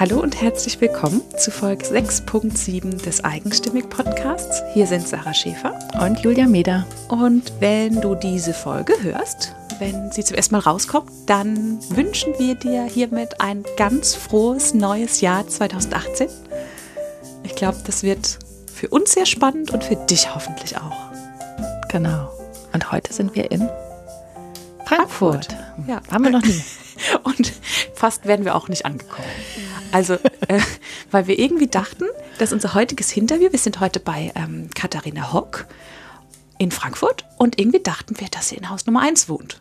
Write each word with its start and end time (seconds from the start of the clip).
Hallo 0.00 0.18
und 0.18 0.40
herzlich 0.40 0.80
willkommen 0.80 1.20
zu 1.36 1.50
Folge 1.50 1.84
6.7 1.84 3.02
des 3.02 3.22
Eigenstimmig 3.22 3.90
Podcasts. 3.90 4.62
Hier 4.72 4.86
sind 4.86 5.06
Sarah 5.06 5.34
Schäfer 5.34 5.78
und 6.00 6.18
Julia 6.20 6.46
Meder. 6.46 6.86
Und 7.08 7.52
wenn 7.60 8.00
du 8.00 8.14
diese 8.14 8.54
Folge 8.54 8.94
hörst, 9.02 9.54
wenn 9.78 10.10
sie 10.10 10.24
zum 10.24 10.38
ersten 10.38 10.54
Mal 10.54 10.62
rauskommt, 10.62 11.10
dann 11.26 11.78
wünschen 11.90 12.32
wir 12.38 12.54
dir 12.54 12.84
hiermit 12.84 13.42
ein 13.42 13.62
ganz 13.76 14.14
frohes 14.14 14.72
neues 14.72 15.20
Jahr 15.20 15.46
2018. 15.46 16.28
Ich 17.42 17.54
glaube, 17.54 17.76
das 17.84 18.02
wird 18.02 18.38
für 18.72 18.88
uns 18.88 19.12
sehr 19.12 19.26
spannend 19.26 19.70
und 19.70 19.84
für 19.84 19.96
dich 19.96 20.34
hoffentlich 20.34 20.78
auch. 20.78 21.12
Genau. 21.90 22.30
Und 22.72 22.90
heute 22.90 23.12
sind 23.12 23.34
wir 23.34 23.50
in 23.50 23.68
Frankfurt. 24.86 25.44
Frankfurt. 25.44 25.56
Ja, 25.86 26.00
haben 26.10 26.24
wir 26.24 26.30
noch 26.30 26.42
nie. 26.42 26.62
Und 27.22 27.52
fast 28.00 28.24
werden 28.24 28.46
wir 28.46 28.54
auch 28.56 28.68
nicht 28.68 28.86
angekommen. 28.86 29.28
Also, 29.92 30.14
äh, 30.48 30.60
weil 31.10 31.26
wir 31.26 31.38
irgendwie 31.38 31.66
dachten, 31.66 32.04
dass 32.38 32.52
unser 32.52 32.72
heutiges 32.72 33.14
Interview, 33.14 33.52
wir 33.52 33.58
sind 33.58 33.78
heute 33.78 34.00
bei 34.00 34.32
ähm, 34.34 34.70
Katharina 34.74 35.34
Hock 35.34 35.66
in 36.58 36.70
Frankfurt 36.70 37.26
und 37.36 37.60
irgendwie 37.60 37.82
dachten 37.82 38.18
wir, 38.18 38.28
dass 38.28 38.48
sie 38.48 38.56
in 38.56 38.70
Haus 38.70 38.86
Nummer 38.86 39.02
1 39.02 39.28
wohnt. 39.28 39.60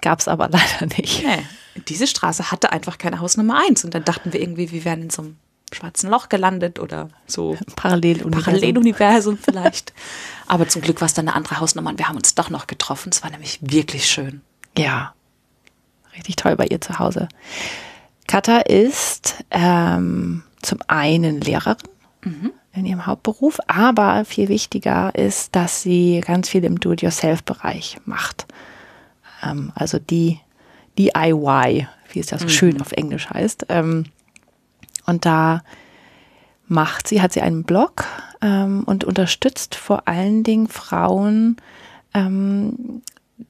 Gab 0.00 0.20
es 0.20 0.28
aber 0.28 0.48
leider 0.48 0.86
nicht. 0.96 1.22
Nee, 1.22 1.44
diese 1.86 2.06
Straße 2.06 2.50
hatte 2.50 2.72
einfach 2.72 2.96
keine 2.96 3.20
Haus 3.20 3.36
Nummer 3.36 3.60
1 3.68 3.84
und 3.84 3.94
dann 3.94 4.04
dachten 4.04 4.32
wir 4.32 4.40
irgendwie, 4.40 4.70
wir 4.70 4.84
wären 4.86 5.02
in 5.02 5.10
so 5.10 5.22
einem 5.22 5.36
schwarzen 5.70 6.08
Loch 6.08 6.30
gelandet 6.30 6.78
oder 6.78 7.10
so. 7.26 7.58
Paralleluniversum. 7.74 8.42
Paralleluniversum 8.42 9.38
vielleicht. 9.38 9.92
Aber 10.46 10.66
zum 10.66 10.80
Glück 10.80 11.02
war 11.02 11.06
es 11.06 11.14
dann 11.14 11.28
eine 11.28 11.36
andere 11.36 11.60
Hausnummer 11.60 11.90
und 11.90 11.98
wir 11.98 12.08
haben 12.08 12.16
uns 12.16 12.34
doch 12.34 12.48
noch 12.48 12.68
getroffen. 12.68 13.10
Es 13.12 13.22
war 13.22 13.30
nämlich 13.30 13.58
wirklich 13.60 14.06
schön. 14.06 14.40
Ja, 14.78 15.15
richtig 16.16 16.36
toll 16.36 16.56
bei 16.56 16.66
ihr 16.66 16.80
zu 16.80 16.98
Hause. 16.98 17.28
Katha 18.26 18.58
ist 18.58 19.44
ähm, 19.50 20.42
zum 20.62 20.78
einen 20.88 21.40
Lehrerin 21.40 21.76
mhm. 22.24 22.52
in 22.72 22.86
ihrem 22.86 23.06
Hauptberuf, 23.06 23.58
aber 23.66 24.24
viel 24.24 24.48
wichtiger 24.48 25.14
ist, 25.14 25.54
dass 25.54 25.82
sie 25.82 26.22
ganz 26.26 26.48
viel 26.48 26.64
im 26.64 26.80
Do-it-yourself-Bereich 26.80 27.98
macht. 28.04 28.46
Ähm, 29.42 29.72
also 29.74 29.98
die 29.98 30.40
DIY, 30.98 31.86
wie 32.12 32.20
es 32.20 32.30
ja 32.30 32.38
so 32.38 32.46
mhm. 32.46 32.50
schön 32.50 32.80
auf 32.80 32.92
Englisch 32.92 33.30
heißt. 33.30 33.66
Ähm, 33.68 34.06
und 35.06 35.24
da 35.24 35.62
macht 36.66 37.06
sie, 37.06 37.22
hat 37.22 37.32
sie 37.32 37.42
einen 37.42 37.62
Blog 37.62 38.04
ähm, 38.42 38.82
und 38.84 39.04
unterstützt 39.04 39.74
vor 39.74 40.08
allen 40.08 40.42
Dingen 40.42 40.68
Frauen 40.68 41.56
ähm, 42.12 43.02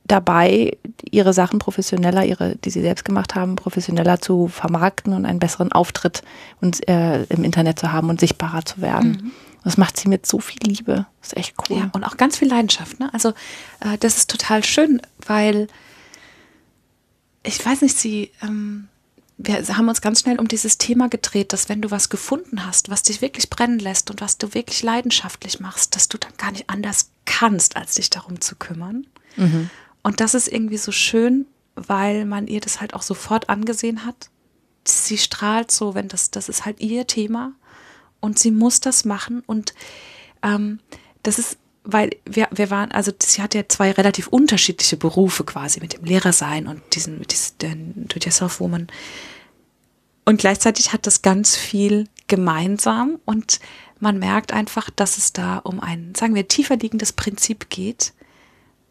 dabei, 0.04 0.76
ihre 1.10 1.32
Sachen 1.32 1.58
professioneller, 1.58 2.24
ihre, 2.24 2.56
die 2.56 2.70
sie 2.70 2.80
selbst 2.80 3.04
gemacht 3.04 3.34
haben, 3.34 3.56
professioneller 3.56 4.20
zu 4.20 4.48
vermarkten 4.48 5.12
und 5.12 5.24
einen 5.26 5.38
besseren 5.38 5.72
Auftritt 5.72 6.22
und, 6.60 6.88
äh, 6.88 7.24
im 7.24 7.44
Internet 7.44 7.78
zu 7.78 7.92
haben 7.92 8.08
und 8.08 8.20
sichtbarer 8.20 8.64
zu 8.64 8.80
werden. 8.80 9.10
Mhm. 9.10 9.30
Das 9.64 9.76
macht 9.76 9.98
sie 9.98 10.08
mit 10.08 10.26
so 10.26 10.38
viel 10.38 10.62
Liebe. 10.62 11.06
Das 11.20 11.32
ist 11.32 11.36
echt 11.36 11.54
cool. 11.68 11.78
Ja, 11.78 11.90
und 11.92 12.04
auch 12.04 12.16
ganz 12.16 12.36
viel 12.38 12.48
Leidenschaft. 12.48 13.00
Ne? 13.00 13.12
Also 13.12 13.30
äh, 13.80 13.98
das 13.98 14.16
ist 14.16 14.30
total 14.30 14.64
schön, 14.64 15.02
weil 15.26 15.68
ich 17.42 17.64
weiß 17.64 17.82
nicht, 17.82 17.96
sie, 17.96 18.30
ähm, 18.42 18.88
wir 19.38 19.76
haben 19.76 19.88
uns 19.88 20.00
ganz 20.00 20.20
schnell 20.20 20.38
um 20.38 20.48
dieses 20.48 20.78
Thema 20.78 21.08
gedreht, 21.08 21.52
dass 21.52 21.68
wenn 21.68 21.82
du 21.82 21.90
was 21.90 22.08
gefunden 22.08 22.66
hast, 22.66 22.90
was 22.90 23.02
dich 23.02 23.20
wirklich 23.22 23.50
brennen 23.50 23.78
lässt 23.78 24.10
und 24.10 24.20
was 24.20 24.38
du 24.38 24.54
wirklich 24.54 24.82
leidenschaftlich 24.82 25.60
machst, 25.60 25.94
dass 25.94 26.08
du 26.08 26.18
dann 26.18 26.32
gar 26.38 26.52
nicht 26.52 26.70
anders 26.70 27.10
kannst, 27.24 27.76
als 27.76 27.94
dich 27.94 28.10
darum 28.10 28.40
zu 28.40 28.56
kümmern. 28.56 29.06
Mhm. 29.36 29.70
Und 30.02 30.20
das 30.20 30.34
ist 30.34 30.48
irgendwie 30.48 30.78
so 30.78 30.92
schön, 30.92 31.46
weil 31.74 32.24
man 32.24 32.46
ihr 32.46 32.60
das 32.60 32.80
halt 32.80 32.94
auch 32.94 33.02
sofort 33.02 33.48
angesehen 33.48 34.04
hat. 34.04 34.30
Sie 34.84 35.18
strahlt 35.18 35.70
so, 35.70 35.94
wenn 35.94 36.08
das, 36.08 36.30
das 36.30 36.48
ist 36.48 36.64
halt 36.64 36.80
ihr 36.80 37.06
Thema 37.06 37.52
und 38.20 38.38
sie 38.38 38.50
muss 38.50 38.80
das 38.80 39.04
machen 39.04 39.42
und 39.46 39.74
ähm, 40.42 40.80
das 41.22 41.38
ist, 41.38 41.58
weil 41.84 42.10
wir, 42.24 42.48
wir 42.52 42.70
waren, 42.70 42.92
also 42.92 43.12
sie 43.20 43.42
hat 43.42 43.54
ja 43.54 43.62
zwei 43.68 43.90
relativ 43.92 44.28
unterschiedliche 44.28 44.96
Berufe 44.96 45.44
quasi 45.44 45.80
mit 45.80 45.94
dem 45.94 46.04
Lehrersein 46.04 46.66
und 46.66 46.82
diesen, 46.94 47.18
mit 47.18 47.32
diesen 47.32 48.08
Do-it-yourself-Woman. 48.08 48.86
Und 50.24 50.38
gleichzeitig 50.38 50.92
hat 50.92 51.06
das 51.06 51.22
ganz 51.22 51.56
viel 51.56 52.08
gemeinsam 52.26 53.20
und 53.24 53.60
man 54.00 54.18
merkt 54.18 54.52
einfach, 54.52 54.90
dass 54.90 55.18
es 55.18 55.32
da 55.32 55.58
um 55.58 55.80
ein, 55.80 56.14
sagen 56.14 56.34
wir, 56.34 56.48
tiefer 56.48 56.76
liegendes 56.76 57.12
Prinzip 57.12 57.70
geht, 57.70 58.12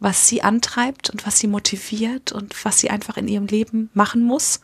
was 0.05 0.27
sie 0.27 0.43
antreibt 0.43 1.09
und 1.09 1.25
was 1.25 1.39
sie 1.39 1.47
motiviert 1.47 2.31
und 2.31 2.63
was 2.63 2.77
sie 2.77 2.91
einfach 2.91 3.17
in 3.17 3.27
ihrem 3.27 3.47
Leben 3.47 3.89
machen 3.95 4.21
muss. 4.21 4.61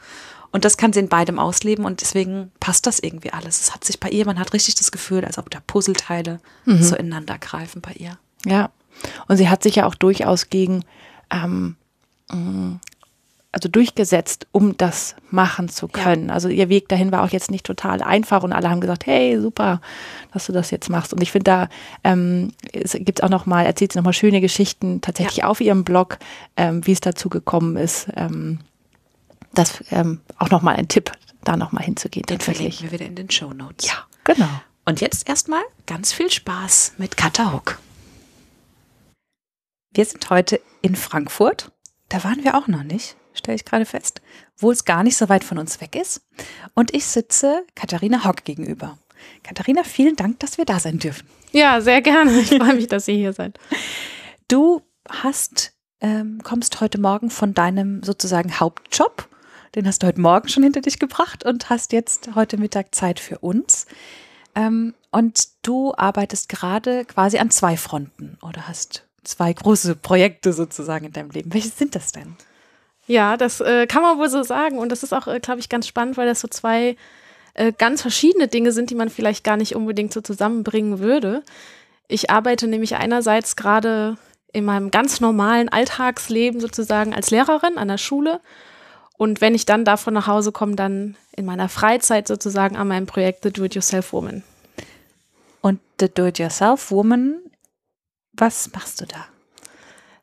Und 0.52 0.66
das 0.66 0.78
kann 0.78 0.94
sie 0.94 1.00
in 1.00 1.09
beidem 1.09 1.40
ausleben 1.40 1.84
und 1.84 2.02
deswegen 2.02 2.52
passt 2.59 2.85
das 2.85 3.00
irgendwie 3.00 3.34
alles. 3.34 3.59
Es 3.59 3.74
hat 3.74 3.84
sich 3.84 4.00
bei 4.00 4.09
ihr, 4.09 4.24
man 4.28 4.38
hat 4.38 4.53
richtig 4.53 4.75
das 4.75 4.91
Gefühl, 4.91 5.25
als 5.25 5.40
ob 5.40 5.50
da 5.50 5.59
Puzzleteile 5.66 6.40
mhm. 6.66 6.84
so 6.84 6.96
ineinander 6.96 7.40
greifen 7.40 7.81
bei 7.81 7.94
ihr. 7.94 8.19
Ja. 8.46 8.69
Und 9.28 9.38
sie 9.38 9.50
hat 9.50 9.63
sich 9.63 9.78
ja 9.78 9.88
auch 9.88 9.96
durchaus 9.96 10.52
gegen 10.52 10.85
ähm, 11.31 11.75
mm, 12.31 12.75
also 13.52 13.68
durchgesetzt, 13.68 14.48
um 14.52 14.78
das 14.78 15.16
machen 15.30 15.68
zu 15.68 15.88
können. 15.88 16.30
Ja. 16.30 16.34
Also 16.34 16.48
ihr 16.48 16.70
Weg 16.70 16.88
dahin 16.88 17.12
war 17.12 17.24
auch 17.24 17.32
jetzt 17.32 17.52
nicht 17.52 17.66
total 17.66 18.02
einfach 18.02 18.44
und 18.44 18.54
alle 18.54 18.70
haben 18.70 18.80
gesagt, 18.80 19.06
hey, 19.06 19.40
super, 19.42 19.82
dass 20.32 20.46
du 20.46 20.54
das 20.54 20.72
jetzt 20.72 20.90
machst. 20.90 21.14
Und 21.14 21.22
ich 21.22 21.32
finde, 21.32 21.44
da 21.44 21.70
ähm, 22.04 22.54
es 22.72 22.94
gibt 22.94 23.24
auch 23.24 23.30
noch 23.30 23.46
mal, 23.46 23.66
erzählt 23.66 23.92
sie 23.92 24.00
noch 24.00 24.06
mal 24.06 24.14
schöne 24.14 24.40
Geschichten 24.40 25.02
tatsächlich 25.02 25.38
ja. 25.38 25.48
auf 25.48 25.60
ihrem 25.60 25.84
Blog, 25.84 26.18
ähm, 26.56 26.86
wie 26.88 26.94
es 26.94 27.02
dazu 27.02 27.28
gekommen 27.28 27.76
ist. 27.76 28.08
Ähm, 28.16 28.60
das 29.54 29.84
ähm, 29.92 30.22
auch 30.38 30.50
noch 30.50 30.62
mal 30.62 30.78
ein 30.78 30.88
Tipp, 30.88 31.12
da 31.44 31.58
noch 31.58 31.74
mal 31.74 31.84
hinzugehen. 31.84 32.26
Den 32.28 32.40
verlinken 32.40 32.84
wir 32.84 32.92
wieder 32.94 33.06
in 33.06 33.16
den 33.16 33.30
Show 33.30 33.52
Notes. 33.54 33.88
Ja, 33.88 34.06
genau. 34.24 34.48
Und 34.86 35.02
jetzt 35.02 35.28
erstmal 35.28 35.62
ganz 35.88 36.14
viel 36.14 36.32
Spaß 36.32 36.94
mit 36.98 37.18
Katha 37.18 37.52
Hook. 37.52 37.80
Wir 39.94 40.06
sind 40.06 40.30
heute 40.30 40.62
in 40.82 40.96
Frankfurt. 40.96 41.70
Da 42.08 42.24
waren 42.24 42.46
wir 42.46 42.56
auch 42.56 42.68
noch 42.68 42.84
nicht 42.84 43.18
stelle 43.34 43.56
ich 43.56 43.66
gerade 43.66 43.86
fest, 43.86 44.22
wo 44.58 44.72
es 44.72 44.86
gar 44.86 45.03
nicht 45.03 45.18
so 45.18 45.30
weit 45.30 45.44
von 45.44 45.58
uns 45.58 45.81
weg 45.81 45.96
ist. 45.96 46.22
Und 46.74 46.94
ich 46.94 47.06
sitze 47.06 47.64
Katharina 47.75 48.24
Hock 48.25 48.44
gegenüber. 48.44 48.97
Katharina, 49.44 49.84
vielen 49.84 50.16
Dank, 50.16 50.40
dass 50.40 50.58
wir 50.58 50.66
da 50.66 50.80
sein 50.80 51.00
dürfen. 51.00 51.28
Ja, 51.52 51.81
sehr 51.81 52.02
gerne. 52.02 52.40
Ich 52.40 52.50
freue 52.50 52.75
mich, 52.75 52.88
dass 52.88 53.08
ihr 53.08 53.16
hier 53.16 53.34
seid. 53.34 53.59
Du 54.47 54.81
hast, 55.09 55.74
ähm, 56.00 56.40
kommst 56.44 56.81
heute 56.81 57.00
Morgen 57.00 57.30
von 57.30 57.53
deinem 57.53 58.03
sozusagen 58.03 58.59
Hauptjob. 58.59 59.28
Den 59.75 59.88
hast 59.88 60.03
du 60.03 60.08
heute 60.08 60.20
Morgen 60.20 60.50
schon 60.50 60.64
hinter 60.64 60.81
dich 60.81 61.00
gebracht 61.00 61.46
und 61.46 61.70
hast 61.70 61.94
jetzt 61.94 62.31
heute 62.36 62.58
Mittag 62.58 62.94
Zeit 62.94 63.20
für 63.20 63.40
uns. 63.40 63.86
Ähm, 64.56 64.94
und 65.12 65.50
du 65.62 65.94
arbeitest 65.96 66.50
gerade 66.50 67.06
quasi 67.06 67.38
an 67.38 67.52
zwei 67.52 67.78
Fronten 67.78 68.38
oder 68.41 68.68
hast 68.68 69.06
zwei 69.24 69.53
große 69.53 69.96
Projekte 69.96 70.52
sozusagen 70.53 71.06
in 71.06 71.14
deinem 71.14 71.30
Leben. 71.30 71.53
Welche 71.53 71.70
sind 71.70 71.96
das 71.96 72.12
denn? 72.12 72.36
Ja, 73.08 73.38
das 73.38 73.62
äh, 73.62 73.88
kann 73.88 74.02
man 74.02 74.18
wohl 74.18 74.30
so 74.30 74.44
sagen. 74.44 74.78
Und 74.78 74.92
das 74.92 75.04
ist 75.04 75.14
auch, 75.14 75.28
äh, 75.28 75.40
glaube 75.40 75.60
ich, 75.60 75.70
ganz 75.70 75.88
spannend, 75.88 76.18
weil 76.18 76.28
das 76.28 76.42
so 76.42 76.48
zwei 76.48 76.96
äh, 77.54 77.74
ganz 77.78 78.02
verschiedene 78.02 78.48
Dinge 78.48 78.72
sind, 78.72 78.90
die 78.90 78.96
man 78.96 79.10
vielleicht 79.10 79.44
gar 79.44 79.58
nicht 79.58 79.76
unbedingt 79.76 80.14
so 80.14 80.22
zusammenbringen 80.22 81.00
würde. 81.00 81.44
Ich 82.08 82.30
arbeite 82.30 82.68
nämlich 82.68 82.96
einerseits 82.96 83.56
gerade 83.56 84.18
in 84.54 84.66
meinem 84.66 84.92
ganz 84.92 85.22
normalen 85.22 85.70
Alltagsleben 85.70 86.60
sozusagen 86.60 87.14
als 87.14 87.32
Lehrerin 87.32 87.78
an 87.78 87.88
der 87.88 87.98
Schule. 87.98 88.42
Und 89.18 89.40
wenn 89.40 89.56
ich 89.56 89.66
dann 89.66 89.86
davon 89.86 90.14
nach 90.14 90.28
Hause 90.28 90.52
komme, 90.52 90.76
dann 90.76 91.16
in 91.36 91.46
meiner 91.46 91.70
Freizeit 91.70 92.28
sozusagen 92.28 92.76
an 92.76 92.88
meinem 92.88 93.06
Projekt 93.06 93.44
The 93.44 93.52
Do-It-Yourself 93.52 94.14
Woman. 94.14 94.44
Und 95.62 95.80
The 96.00 96.10
Do-It-Yourself 96.10 96.92
Woman, 96.92 97.40
was 98.34 98.72
machst 98.74 99.00
du 99.00 99.06
da? 99.06 99.28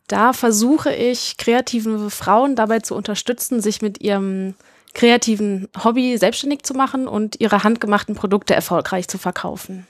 Da 0.09 0.33
versuche 0.33 0.93
ich 0.93 1.37
kreative 1.37 2.11
Frauen 2.11 2.57
dabei 2.57 2.81
zu 2.81 2.95
unterstützen, 2.95 3.61
sich 3.61 3.83
mit 3.83 4.01
ihrem 4.01 4.55
kreativen 4.95 5.69
Hobby 5.85 6.17
selbstständig 6.19 6.63
zu 6.63 6.75
machen 6.75 7.07
und 7.07 7.41
ihre 7.41 7.63
handgemachten 7.63 8.15
Produkte 8.15 8.55
erfolgreich 8.55 9.07
zu 9.07 9.19
verkaufen. 9.19 9.87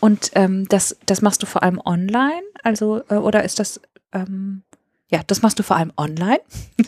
Und 0.00 0.32
ähm, 0.34 0.68
das, 0.68 0.96
das 1.06 1.22
machst 1.22 1.42
du 1.42 1.46
vor 1.46 1.62
allem 1.62 1.80
online? 1.84 2.42
Also, 2.64 3.02
äh, 3.08 3.14
oder 3.14 3.44
ist 3.44 3.60
das, 3.60 3.80
ähm, 4.12 4.62
ja, 5.08 5.20
das 5.24 5.42
machst 5.42 5.60
du 5.60 5.62
vor 5.62 5.76
allem 5.76 5.92
online? 5.96 6.40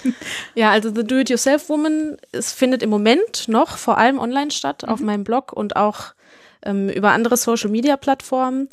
ja, 0.57 0.73
also 0.73 0.93
The 0.93 1.05
Do-It-Yourself 1.05 1.69
Woman, 1.69 2.17
es 2.33 2.53
findet 2.53 2.83
im 2.83 2.91
Moment 2.91 3.47
noch 3.47 3.79
vor 3.79 3.99
allem 3.99 4.19
online 4.19 4.51
statt, 4.51 4.83
mhm. 4.83 4.89
auf 4.89 5.01
meinem 5.01 5.23
Blog 5.23 5.53
und 5.53 5.77
auch 5.77 6.15
ähm, 6.63 6.89
über 6.89 7.13
andere 7.13 7.37
Social-Media-Plattformen. 7.37 8.69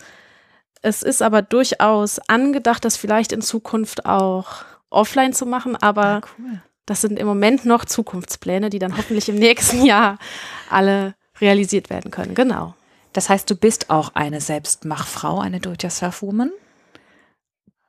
Es 0.82 1.04
ist 1.04 1.22
aber 1.22 1.42
durchaus 1.42 2.20
angedacht, 2.28 2.84
das 2.86 2.98
vielleicht 2.98 3.32
in 3.32 3.42
Zukunft 3.42 4.06
auch 4.06 4.66
offline 4.90 5.34
zu 5.34 5.46
machen, 5.46 5.76
aber 5.76 6.06
ah, 6.06 6.22
cool. 6.40 6.62
das 6.86 7.02
sind 7.02 7.20
im 7.20 7.28
Moment 7.28 7.66
noch 7.66 7.86
Zukunftspläne, 7.86 8.70
die 8.70 8.80
dann 8.80 8.98
hoffentlich 8.98 9.30
im 9.30 9.36
nächsten 9.40 9.86
Jahr 9.86 10.18
alle 10.70 11.16
realisiert 11.40 11.90
werden 11.90 12.12
können. 12.12 12.36
Genau. 12.36 12.76
Das 13.14 13.30
heißt, 13.30 13.50
du 13.50 13.56
bist 13.56 13.90
auch 13.90 14.12
eine 14.16 14.42
Selbstmachfrau, 14.42 15.40
eine 15.40 15.60
Do-it-yourself-Woman? 15.60 16.52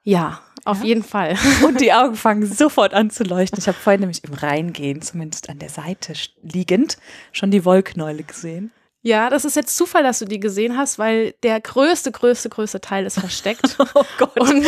Ja, 0.03 0.41
auf 0.65 0.81
Ja? 0.81 0.85
jeden 0.87 1.05
Fall. 1.05 1.37
Und 1.65 1.81
die 1.81 1.93
Augen 1.93 2.17
fangen 2.17 2.45
sofort 2.47 2.93
an 2.93 3.11
zu 3.11 3.23
leuchten. 3.25 3.59
Ich 3.59 3.69
habe 3.69 3.79
vorhin 3.79 4.01
nämlich 4.01 4.25
im 4.25 4.35
Reingehen, 4.35 5.01
zumindest 5.01 5.49
an 5.49 5.59
der 5.59 5.69
Seite 5.69 6.13
liegend, 6.43 6.99
schon 7.31 7.51
die 7.51 7.65
Wollknäule 7.65 8.25
gesehen. 8.25 8.73
Ja, 9.05 9.31
das 9.31 9.45
ist 9.45 9.57
jetzt 9.57 9.77
Zufall, 9.77 10.05
dass 10.05 10.21
du 10.21 10.27
die 10.27 10.39
gesehen 10.39 10.77
hast, 10.77 10.97
weil 10.97 11.35
der 11.43 11.61
größte, 11.61 12.13
größte, 12.13 12.49
größte 12.49 12.81
Teil 12.81 13.05
ist 13.05 13.19
versteckt. 13.19 13.77
Oh 13.95 14.05
Gott. 14.17 14.39
Und 14.39 14.65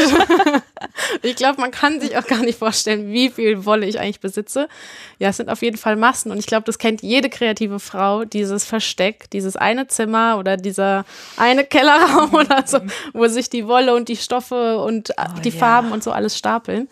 ich 1.22 1.36
glaube, 1.36 1.60
man 1.60 1.70
kann 1.70 2.00
sich 2.00 2.16
auch 2.18 2.26
gar 2.26 2.40
nicht 2.40 2.58
vorstellen, 2.58 3.12
wie 3.12 3.30
viel 3.30 3.64
Wolle 3.64 3.86
ich 3.86 4.00
eigentlich 4.00 4.20
besitze. 4.20 4.68
Ja, 5.18 5.28
es 5.28 5.36
sind 5.36 5.48
auf 5.48 5.62
jeden 5.62 5.76
Fall 5.76 5.96
Massen. 5.96 6.30
Und 6.30 6.38
ich 6.38 6.46
glaube, 6.46 6.64
das 6.64 6.78
kennt 6.78 7.00
jede 7.02 7.30
kreative 7.30 7.78
Frau, 7.78 8.24
dieses 8.24 8.64
Versteck, 8.64 9.30
dieses 9.30 9.56
eine 9.56 9.86
Zimmer 9.86 10.36
oder 10.38 10.56
dieser 10.56 11.04
eine 11.36 11.64
Kellerraum 11.64 12.34
oder 12.34 12.64
so, 12.66 12.80
wo 13.12 13.26
sich 13.28 13.48
die 13.48 13.66
Wolle 13.66 13.94
und 13.94 14.08
die 14.08 14.16
Stoffe 14.16 14.78
und 14.78 15.10
äh, 15.10 15.14
Oh, 15.36 15.40
die. 15.40 15.52
Farben 15.52 15.92
und 15.92 16.02
so 16.02 16.10
alles 16.10 16.36
stapeln. 16.36 16.88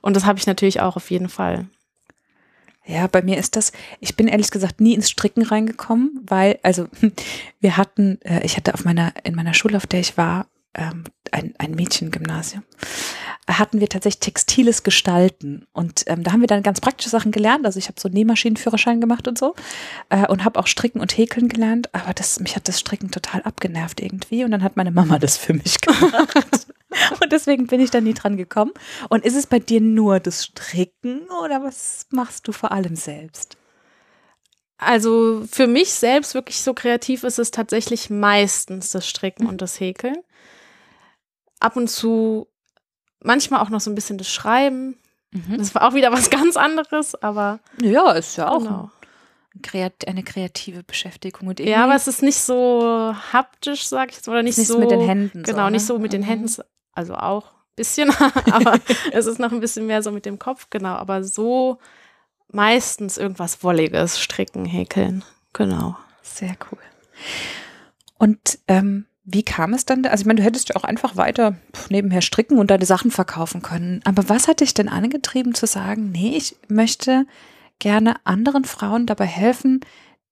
Und 0.00 0.16
das 0.16 0.24
habe 0.24 0.38
ich 0.38 0.46
natürlich 0.46 0.80
auch 0.80 0.96
auf 0.96 1.10
jeden 1.10 1.28
Fall. 1.28 1.66
Ja, 2.86 3.08
bei 3.08 3.20
mir 3.20 3.36
ist 3.36 3.56
das, 3.56 3.72
ich 4.00 4.16
bin 4.16 4.28
ehrlich 4.28 4.50
gesagt 4.50 4.80
nie 4.80 4.94
ins 4.94 5.10
Stricken 5.10 5.42
reingekommen, 5.42 6.20
weil, 6.26 6.58
also 6.62 6.86
wir 7.60 7.76
hatten, 7.76 8.20
äh, 8.22 8.44
ich 8.44 8.56
hatte 8.56 8.74
auf 8.74 8.84
meiner, 8.84 9.12
in 9.24 9.34
meiner 9.34 9.54
Schule, 9.54 9.76
auf 9.76 9.86
der 9.86 10.00
ich 10.00 10.16
war, 10.16 10.46
ähm, 10.74 11.04
ein, 11.32 11.54
ein 11.58 11.72
Mädchengymnasium, 11.72 12.62
hatten 13.48 13.80
wir 13.80 13.88
tatsächlich 13.88 14.20
textiles 14.20 14.82
Gestalten. 14.82 15.66
Und 15.72 16.04
ähm, 16.06 16.22
da 16.22 16.32
haben 16.32 16.40
wir 16.40 16.46
dann 16.46 16.62
ganz 16.62 16.80
praktische 16.80 17.10
Sachen 17.10 17.32
gelernt. 17.32 17.64
Also 17.64 17.78
ich 17.78 17.88
habe 17.88 18.00
so 18.00 18.08
Nähmaschinenführerschein 18.08 19.00
gemacht 19.00 19.26
und 19.26 19.38
so 19.38 19.54
äh, 20.08 20.26
und 20.26 20.44
habe 20.44 20.60
auch 20.60 20.66
Stricken 20.66 21.00
und 21.00 21.16
Häkeln 21.16 21.48
gelernt. 21.48 21.92
Aber 21.94 22.12
das, 22.12 22.40
mich 22.40 22.56
hat 22.56 22.68
das 22.68 22.78
Stricken 22.78 23.10
total 23.10 23.42
abgenervt 23.42 24.00
irgendwie. 24.00 24.44
Und 24.44 24.50
dann 24.50 24.62
hat 24.62 24.76
meine 24.76 24.90
Mama 24.90 25.18
das 25.18 25.36
für 25.36 25.54
mich 25.54 25.80
gemacht. 25.80 26.65
Deswegen 27.36 27.66
bin 27.66 27.80
ich 27.80 27.90
da 27.90 28.00
nie 28.00 28.14
dran 28.14 28.36
gekommen. 28.36 28.72
Und 29.08 29.24
ist 29.24 29.36
es 29.36 29.46
bei 29.46 29.58
dir 29.58 29.80
nur 29.80 30.18
das 30.20 30.44
Stricken 30.44 31.22
oder 31.44 31.62
was 31.62 32.06
machst 32.10 32.48
du 32.48 32.52
vor 32.52 32.72
allem 32.72 32.96
selbst? 32.96 33.56
Also 34.78 35.44
für 35.50 35.66
mich 35.66 35.92
selbst 35.94 36.34
wirklich 36.34 36.60
so 36.60 36.74
kreativ 36.74 37.24
ist 37.24 37.38
es 37.38 37.50
tatsächlich 37.50 38.10
meistens 38.10 38.90
das 38.90 39.08
Stricken 39.08 39.46
und 39.46 39.62
das 39.62 39.80
Häkeln. 39.80 40.16
Ab 41.60 41.76
und 41.76 41.88
zu 41.88 42.48
manchmal 43.22 43.60
auch 43.60 43.70
noch 43.70 43.80
so 43.80 43.90
ein 43.90 43.94
bisschen 43.94 44.18
das 44.18 44.28
Schreiben. 44.30 44.98
Das 45.56 45.74
war 45.74 45.86
auch 45.88 45.94
wieder 45.94 46.12
was 46.12 46.30
ganz 46.30 46.56
anderes, 46.56 47.14
aber 47.14 47.60
Ja, 47.80 48.12
ist 48.12 48.36
ja 48.36 48.48
auch 48.48 48.58
genau. 48.58 48.90
eine 50.06 50.22
kreative 50.22 50.82
Beschäftigung. 50.82 51.48
Und 51.48 51.60
Ja, 51.60 51.84
aber 51.84 51.94
es 51.94 52.06
ist 52.06 52.22
nicht 52.22 52.38
so 52.38 53.14
haptisch, 53.32 53.86
sag 53.88 54.10
ich 54.10 54.16
jetzt, 54.16 54.28
oder 54.28 54.42
nicht 54.42 54.58
nicht 54.58 54.68
so 54.68 54.78
mit 54.78 54.90
den 54.90 55.00
Händen. 55.00 55.42
Genau, 55.42 55.64
so, 55.64 55.70
nicht 55.70 55.82
ne? 55.82 55.86
so 55.86 55.98
mit 55.98 56.12
den 56.12 56.20
Mhm. 56.22 56.26
Händen, 56.26 56.62
also 56.96 57.14
auch 57.14 57.46
ein 57.52 57.76
bisschen, 57.76 58.10
aber 58.50 58.78
es 59.12 59.26
ist 59.26 59.38
noch 59.38 59.52
ein 59.52 59.60
bisschen 59.60 59.86
mehr 59.86 60.02
so 60.02 60.10
mit 60.10 60.26
dem 60.26 60.38
Kopf, 60.38 60.68
genau, 60.70 60.94
aber 60.94 61.22
so 61.24 61.78
meistens 62.52 63.18
irgendwas 63.18 63.62
Wolliges, 63.62 64.18
stricken, 64.20 64.64
häkeln, 64.64 65.24
genau. 65.52 65.96
Sehr 66.22 66.56
cool. 66.70 66.78
Und 68.18 68.58
ähm, 68.68 69.06
wie 69.24 69.42
kam 69.42 69.74
es 69.74 69.84
dann? 69.84 70.02
da- 70.02 70.10
Also 70.10 70.22
ich 70.22 70.26
meine, 70.26 70.38
du 70.40 70.44
hättest 70.44 70.68
ja 70.68 70.76
auch 70.76 70.84
einfach 70.84 71.16
weiter 71.16 71.56
nebenher 71.90 72.22
stricken 72.22 72.58
und 72.58 72.70
deine 72.70 72.86
Sachen 72.86 73.10
verkaufen 73.10 73.62
können. 73.62 74.00
Aber 74.04 74.28
was 74.28 74.48
hat 74.48 74.60
dich 74.60 74.74
denn 74.74 74.88
angetrieben 74.88 75.54
zu 75.54 75.66
sagen, 75.66 76.10
nee, 76.12 76.36
ich 76.36 76.56
möchte 76.68 77.26
gerne 77.78 78.14
anderen 78.24 78.64
Frauen 78.64 79.06
dabei 79.06 79.26
helfen, 79.26 79.80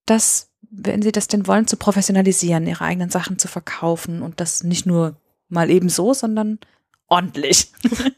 dass, 0.05 0.49
wenn 0.61 1.01
sie 1.01 1.11
das 1.11 1.27
denn 1.27 1.47
wollen, 1.47 1.67
zu 1.67 1.77
professionalisieren, 1.77 2.67
ihre 2.67 2.83
eigenen 2.85 3.09
Sachen 3.09 3.37
zu 3.37 3.47
verkaufen 3.47 4.21
und 4.21 4.39
das 4.39 4.63
nicht 4.63 4.85
nur 4.85 5.17
mal 5.55 5.71
eben 5.71 5.89
so, 5.89 6.13
sondern 6.13 6.59
ordentlich. 7.07 7.71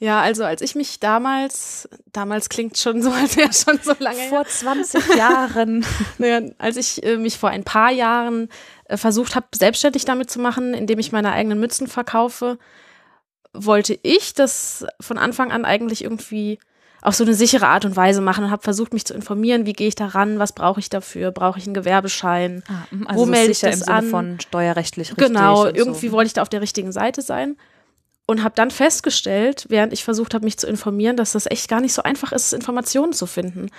Ja, 0.00 0.20
also 0.20 0.44
als 0.44 0.62
ich 0.62 0.76
mich 0.76 1.00
damals, 1.00 1.88
damals 2.12 2.48
klingt 2.48 2.78
schon 2.78 3.02
so, 3.02 3.10
als 3.12 3.36
wäre 3.36 3.52
schon 3.52 3.80
so 3.82 3.94
lange 3.98 4.28
Vor 4.28 4.44
20 4.44 5.16
Jahren. 5.16 5.84
Naja, 6.18 6.40
als 6.58 6.76
ich 6.76 7.02
äh, 7.02 7.16
mich 7.16 7.36
vor 7.36 7.50
ein 7.50 7.64
paar 7.64 7.90
Jahren 7.90 8.48
äh, 8.84 8.96
versucht 8.96 9.34
habe, 9.34 9.46
selbstständig 9.54 10.04
damit 10.04 10.30
zu 10.30 10.38
machen, 10.38 10.72
indem 10.72 11.00
ich 11.00 11.10
meine 11.10 11.32
eigenen 11.32 11.58
Mützen 11.58 11.88
verkaufe, 11.88 12.58
wollte 13.52 13.98
ich 14.02 14.34
das 14.34 14.86
von 15.00 15.18
Anfang 15.18 15.50
an 15.50 15.64
eigentlich 15.64 16.04
irgendwie 16.04 16.60
auf 17.00 17.14
so 17.14 17.24
eine 17.24 17.34
sichere 17.34 17.66
Art 17.66 17.84
und 17.84 17.96
Weise 17.96 18.20
machen 18.20 18.44
und 18.44 18.50
habe 18.50 18.62
versucht, 18.62 18.92
mich 18.92 19.04
zu 19.04 19.14
informieren, 19.14 19.66
wie 19.66 19.72
gehe 19.72 19.88
ich 19.88 19.94
da 19.94 20.06
ran, 20.06 20.38
was 20.38 20.52
brauche 20.52 20.80
ich 20.80 20.90
dafür, 20.90 21.30
brauche 21.30 21.58
ich 21.58 21.66
einen 21.66 21.74
Gewerbeschein. 21.74 22.62
Also 23.06 23.20
Wo 23.20 23.26
melde 23.26 23.52
ich 23.52 23.60
das 23.60 23.74
im 23.74 23.80
Sinne 23.84 23.96
an? 23.96 24.10
von 24.10 24.40
steuerrechtlich 24.40 25.10
richtig. 25.10 25.26
Genau, 25.26 25.66
irgendwie 25.66 26.08
so. 26.08 26.12
wollte 26.12 26.26
ich 26.26 26.32
da 26.34 26.42
auf 26.42 26.48
der 26.48 26.60
richtigen 26.60 26.92
Seite 26.92 27.22
sein 27.22 27.56
und 28.26 28.42
habe 28.42 28.54
dann 28.56 28.70
festgestellt, 28.70 29.66
während 29.68 29.92
ich 29.92 30.04
versucht 30.04 30.34
habe, 30.34 30.44
mich 30.44 30.58
zu 30.58 30.66
informieren, 30.66 31.16
dass 31.16 31.32
das 31.32 31.46
echt 31.46 31.68
gar 31.68 31.80
nicht 31.80 31.94
so 31.94 32.02
einfach 32.02 32.32
ist, 32.32 32.52
Informationen 32.52 33.12
zu 33.12 33.26
finden. 33.26 33.70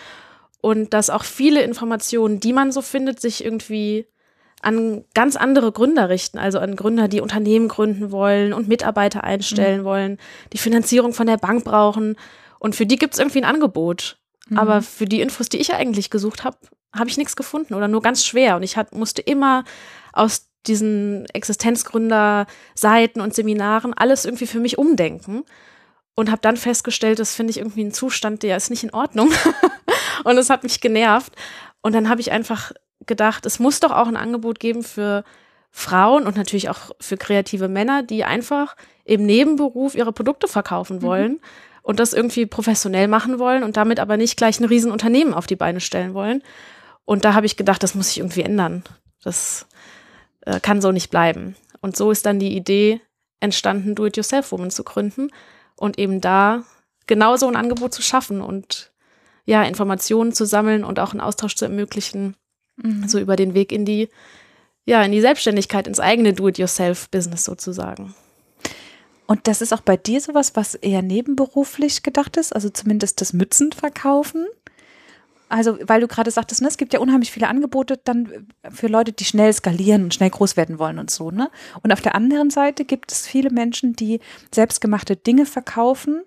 Und 0.61 0.93
dass 0.93 1.09
auch 1.09 1.23
viele 1.23 1.61
Informationen, 1.61 2.39
die 2.39 2.51
man 2.51 2.71
so 2.71 2.81
findet, 2.81 3.21
sich 3.21 3.45
irgendwie 3.45 4.07
an 4.61 5.05
ganz 5.13 5.35
andere 5.35 5.71
Gründer 5.71 6.09
richten, 6.09 6.37
also 6.37 6.59
an 6.59 6.75
Gründer, 6.75 7.07
die 7.07 7.21
Unternehmen 7.21 7.67
gründen 7.67 8.11
wollen 8.11 8.51
und 8.51 8.67
Mitarbeiter 8.67 9.23
einstellen 9.23 9.83
wollen, 9.83 10.17
die 10.51 10.57
Finanzierung 10.57 11.13
von 11.13 11.27
der 11.27 11.37
Bank 11.37 11.63
brauchen. 11.63 12.17
Und 12.59 12.75
für 12.75 12.85
die 12.85 12.97
gibt 12.97 13.13
es 13.13 13.19
irgendwie 13.19 13.39
ein 13.39 13.55
Angebot. 13.55 14.17
Aber 14.55 14.81
für 14.81 15.05
die 15.05 15.21
Infos, 15.21 15.49
die 15.49 15.57
ich 15.57 15.73
eigentlich 15.73 16.09
gesucht 16.09 16.43
habe, 16.43 16.57
habe 16.95 17.09
ich 17.09 17.17
nichts 17.17 17.35
gefunden 17.35 17.73
oder 17.73 17.87
nur 17.87 18.01
ganz 18.01 18.25
schwer. 18.25 18.55
Und 18.55 18.63
ich 18.63 18.77
hat, 18.77 18.95
musste 18.95 19.21
immer 19.21 19.63
aus 20.13 20.49
diesen 20.67 21.25
Existenzgründer-Seiten 21.33 23.21
und 23.21 23.33
Seminaren 23.33 23.93
alles 23.93 24.25
irgendwie 24.25 24.47
für 24.47 24.59
mich 24.59 24.77
umdenken. 24.77 25.43
Und 26.15 26.31
habe 26.31 26.41
dann 26.41 26.57
festgestellt, 26.57 27.19
das 27.19 27.33
finde 27.33 27.51
ich 27.51 27.59
irgendwie 27.59 27.83
ein 27.83 27.93
Zustand, 27.93 28.43
der 28.43 28.57
ist 28.57 28.69
nicht 28.69 28.83
in 28.83 28.93
Ordnung. 28.93 29.31
und 30.25 30.37
es 30.37 30.49
hat 30.49 30.63
mich 30.63 30.81
genervt. 30.81 31.33
Und 31.81 31.93
dann 31.93 32.09
habe 32.09 32.19
ich 32.19 32.31
einfach 32.31 32.73
gedacht, 33.05 33.45
es 33.45 33.59
muss 33.59 33.79
doch 33.79 33.91
auch 33.91 34.07
ein 34.07 34.17
Angebot 34.17 34.59
geben 34.59 34.83
für 34.83 35.23
Frauen 35.71 36.25
und 36.25 36.35
natürlich 36.35 36.69
auch 36.69 36.91
für 36.99 37.15
kreative 37.15 37.69
Männer, 37.69 38.03
die 38.03 38.25
einfach 38.25 38.75
im 39.05 39.25
Nebenberuf 39.25 39.95
ihre 39.95 40.11
Produkte 40.11 40.47
verkaufen 40.47 41.01
wollen 41.01 41.39
und 41.89 41.99
das 41.99 42.13
irgendwie 42.13 42.45
professionell 42.45 43.07
machen 43.07 43.39
wollen 43.39 43.63
und 43.63 43.75
damit 43.75 43.99
aber 43.99 44.15
nicht 44.15 44.37
gleich 44.37 44.59
ein 44.59 44.65
Riesenunternehmen 44.65 45.33
auf 45.33 45.47
die 45.47 45.55
Beine 45.55 45.79
stellen 45.79 46.13
wollen. 46.13 46.43
Und 47.03 47.25
da 47.25 47.33
habe 47.33 47.47
ich 47.47 47.57
gedacht, 47.57 47.81
das 47.81 47.95
muss 47.95 48.09
sich 48.09 48.19
irgendwie 48.19 48.43
ändern. 48.43 48.83
Das 49.23 49.65
äh, 50.41 50.59
kann 50.59 50.81
so 50.81 50.91
nicht 50.91 51.09
bleiben. 51.09 51.55
Und 51.81 51.97
so 51.97 52.11
ist 52.11 52.27
dann 52.27 52.37
die 52.37 52.55
Idee 52.55 53.01
entstanden, 53.39 53.95
Do-it-yourself-Woman 53.95 54.69
zu 54.69 54.83
gründen 54.83 55.31
und 55.77 55.97
eben 55.97 56.21
da 56.21 56.61
genau 57.07 57.37
so 57.37 57.47
ein 57.47 57.55
Angebot 57.55 57.91
zu 57.91 58.03
schaffen 58.03 58.39
und 58.39 58.93
ja, 59.45 59.63
Informationen 59.63 60.31
zu 60.31 60.45
sammeln 60.45 60.83
und 60.83 60.99
auch 60.99 61.13
einen 61.13 61.21
Austausch 61.21 61.55
zu 61.55 61.65
ermöglichen, 61.65 62.35
so 63.07 63.17
über 63.17 63.35
den 63.35 63.55
Weg 63.55 63.71
in 63.71 63.83
die, 63.83 64.09
ja, 64.85 65.01
in 65.01 65.11
die 65.11 65.21
Selbstständigkeit, 65.21 65.87
ins 65.87 65.99
eigene 65.99 66.33
Do-it-yourself-Business 66.33 67.45
sozusagen. 67.45 68.13
Und 69.29 69.47
das 69.47 69.61
ist 69.61 69.73
auch 69.73 69.81
bei 69.81 69.95
dir 69.95 70.19
sowas, 70.21 70.55
was 70.55 70.73
eher 70.73 71.03
nebenberuflich 71.03 72.01
gedacht 72.01 72.35
ist, 72.35 72.51
also 72.51 72.67
zumindest 72.71 73.21
das 73.21 73.31
Mützenverkaufen. 73.31 74.47
Also, 75.49 75.77
weil 75.83 76.01
du 76.01 76.07
gerade 76.07 76.31
sagtest, 76.31 76.63
ne, 76.63 76.67
es 76.67 76.77
gibt 76.77 76.93
ja 76.93 76.99
unheimlich 76.99 77.31
viele 77.31 77.47
Angebote 77.47 77.99
dann 78.03 78.47
für 78.71 78.87
Leute, 78.87 79.11
die 79.11 79.25
schnell 79.25 79.53
skalieren 79.53 80.05
und 80.05 80.15
schnell 80.15 80.31
groß 80.31 80.57
werden 80.57 80.79
wollen 80.79 80.97
und 80.97 81.11
so, 81.11 81.29
ne? 81.29 81.51
Und 81.83 81.93
auf 81.93 82.01
der 82.01 82.15
anderen 82.15 82.49
Seite 82.49 82.85
gibt 82.85 83.11
es 83.11 83.27
viele 83.27 83.51
Menschen, 83.51 83.95
die 83.95 84.19
selbstgemachte 84.51 85.15
Dinge 85.15 85.45
verkaufen, 85.45 86.23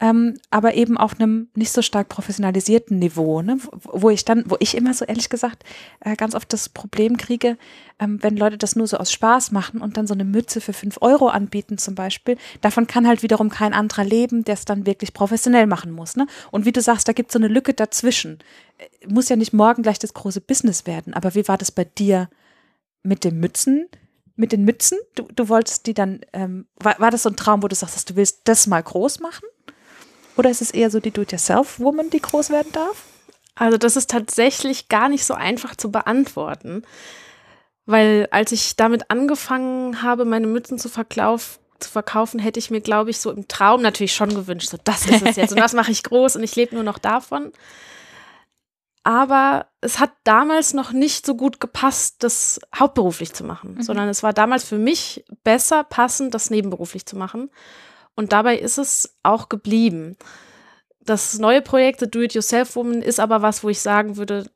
ähm, 0.00 0.38
aber 0.48 0.74
eben 0.74 0.96
auf 0.96 1.20
einem 1.20 1.48
nicht 1.54 1.72
so 1.72 1.82
stark 1.82 2.08
professionalisierten 2.08 2.98
Niveau, 2.98 3.42
ne? 3.42 3.58
wo, 3.70 4.08
ich 4.08 4.24
dann, 4.24 4.44
wo 4.48 4.56
ich 4.58 4.74
immer 4.74 4.94
so 4.94 5.04
ehrlich 5.04 5.28
gesagt 5.28 5.62
äh, 6.00 6.16
ganz 6.16 6.34
oft 6.34 6.50
das 6.52 6.70
Problem 6.70 7.18
kriege, 7.18 7.58
ähm, 7.98 8.18
wenn 8.22 8.36
Leute 8.38 8.56
das 8.56 8.76
nur 8.76 8.86
so 8.86 8.96
aus 8.96 9.12
Spaß 9.12 9.52
machen 9.52 9.82
und 9.82 9.98
dann 9.98 10.06
so 10.06 10.14
eine 10.14 10.24
Mütze 10.24 10.62
für 10.62 10.72
fünf 10.72 10.98
Euro 11.02 11.28
anbieten 11.28 11.76
zum 11.76 11.94
Beispiel, 11.94 12.38
davon 12.62 12.86
kann 12.86 13.06
halt 13.06 13.22
wiederum 13.22 13.50
kein 13.50 13.74
anderer 13.74 14.04
leben, 14.04 14.42
der 14.42 14.54
es 14.54 14.64
dann 14.64 14.86
wirklich 14.86 15.12
professionell 15.12 15.66
machen 15.66 15.92
muss. 15.92 16.16
Ne? 16.16 16.26
Und 16.50 16.64
wie 16.64 16.72
du 16.72 16.80
sagst, 16.80 17.06
da 17.06 17.12
gibt 17.12 17.30
es 17.30 17.34
so 17.34 17.38
eine 17.38 17.48
Lücke 17.48 17.74
dazwischen. 17.74 18.38
Äh, 18.78 19.06
Muss 19.06 19.28
ja 19.28 19.36
nicht 19.36 19.52
morgen 19.52 19.82
gleich 19.82 19.98
das 19.98 20.14
große 20.14 20.40
Business 20.40 20.86
werden, 20.86 21.12
aber 21.12 21.34
wie 21.34 21.46
war 21.46 21.58
das 21.58 21.70
bei 21.70 21.84
dir 21.84 22.30
mit 23.02 23.24
den 23.24 23.38
Mützen? 23.38 23.86
Mit 24.34 24.52
den 24.52 24.64
Mützen? 24.64 24.96
Du, 25.14 25.24
du 25.24 25.50
wolltest 25.50 25.86
die 25.86 25.92
dann, 25.92 26.20
ähm, 26.32 26.66
war, 26.76 26.98
war 26.98 27.10
das 27.10 27.24
so 27.24 27.28
ein 27.28 27.36
Traum, 27.36 27.62
wo 27.62 27.68
du 27.68 27.76
sagst, 27.76 28.08
du 28.08 28.16
willst 28.16 28.40
das 28.44 28.66
mal 28.66 28.82
groß 28.82 29.20
machen? 29.20 29.44
Oder 30.40 30.48
ist 30.48 30.62
es 30.62 30.70
eher 30.70 30.88
so 30.88 31.00
die 31.00 31.10
Do-it-yourself-Woman, 31.10 32.08
die 32.08 32.22
groß 32.22 32.48
werden 32.48 32.72
darf? 32.72 33.04
Also 33.56 33.76
das 33.76 33.96
ist 33.96 34.08
tatsächlich 34.08 34.88
gar 34.88 35.10
nicht 35.10 35.26
so 35.26 35.34
einfach 35.34 35.76
zu 35.76 35.92
beantworten, 35.92 36.82
weil 37.84 38.26
als 38.30 38.50
ich 38.50 38.74
damit 38.74 39.10
angefangen 39.10 40.00
habe, 40.00 40.24
meine 40.24 40.46
Mützen 40.46 40.78
zu, 40.78 40.88
verkauf, 40.88 41.60
zu 41.78 41.90
verkaufen, 41.90 42.40
hätte 42.40 42.58
ich 42.58 42.70
mir, 42.70 42.80
glaube 42.80 43.10
ich, 43.10 43.18
so 43.18 43.30
im 43.30 43.48
Traum 43.48 43.82
natürlich 43.82 44.14
schon 44.14 44.34
gewünscht, 44.34 44.70
so 44.70 44.78
das 44.82 45.04
ist 45.04 45.20
es 45.20 45.36
jetzt 45.36 45.50
und 45.50 45.60
das 45.60 45.74
mache 45.74 45.90
ich 45.90 46.02
groß 46.04 46.36
und 46.36 46.42
ich 46.42 46.56
lebe 46.56 46.74
nur 46.74 46.84
noch 46.84 46.98
davon. 46.98 47.52
Aber 49.02 49.66
es 49.82 49.98
hat 49.98 50.12
damals 50.24 50.72
noch 50.72 50.92
nicht 50.92 51.26
so 51.26 51.34
gut 51.34 51.60
gepasst, 51.60 52.22
das 52.22 52.60
hauptberuflich 52.74 53.34
zu 53.34 53.44
machen, 53.44 53.82
sondern 53.82 54.08
es 54.08 54.22
war 54.22 54.32
damals 54.32 54.64
für 54.64 54.78
mich 54.78 55.22
besser 55.44 55.84
passend, 55.84 56.32
das 56.32 56.48
nebenberuflich 56.48 57.04
zu 57.04 57.18
machen. 57.18 57.50
Und 58.14 58.32
dabei 58.32 58.58
ist 58.58 58.78
es 58.78 59.16
auch 59.22 59.48
geblieben. 59.48 60.16
Das 61.00 61.38
neue 61.38 61.62
Projekt, 61.62 62.00
The 62.00 62.10
Do-It-Yourself-Woman, 62.10 63.02
ist 63.02 63.20
aber 63.20 63.42
was, 63.42 63.64
wo 63.64 63.68
ich 63.68 63.80
sagen 63.80 64.16
würde, 64.16 64.50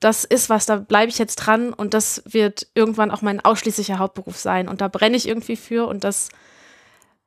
das 0.00 0.24
ist 0.24 0.48
was, 0.48 0.64
da 0.64 0.76
bleibe 0.76 1.10
ich 1.10 1.18
jetzt 1.18 1.36
dran 1.36 1.74
und 1.74 1.92
das 1.92 2.22
wird 2.26 2.68
irgendwann 2.74 3.10
auch 3.10 3.20
mein 3.20 3.44
ausschließlicher 3.44 3.98
Hauptberuf 3.98 4.38
sein. 4.38 4.66
Und 4.66 4.80
da 4.80 4.88
brenne 4.88 5.16
ich 5.16 5.28
irgendwie 5.28 5.56
für 5.56 5.86
und 5.86 6.04
das 6.04 6.30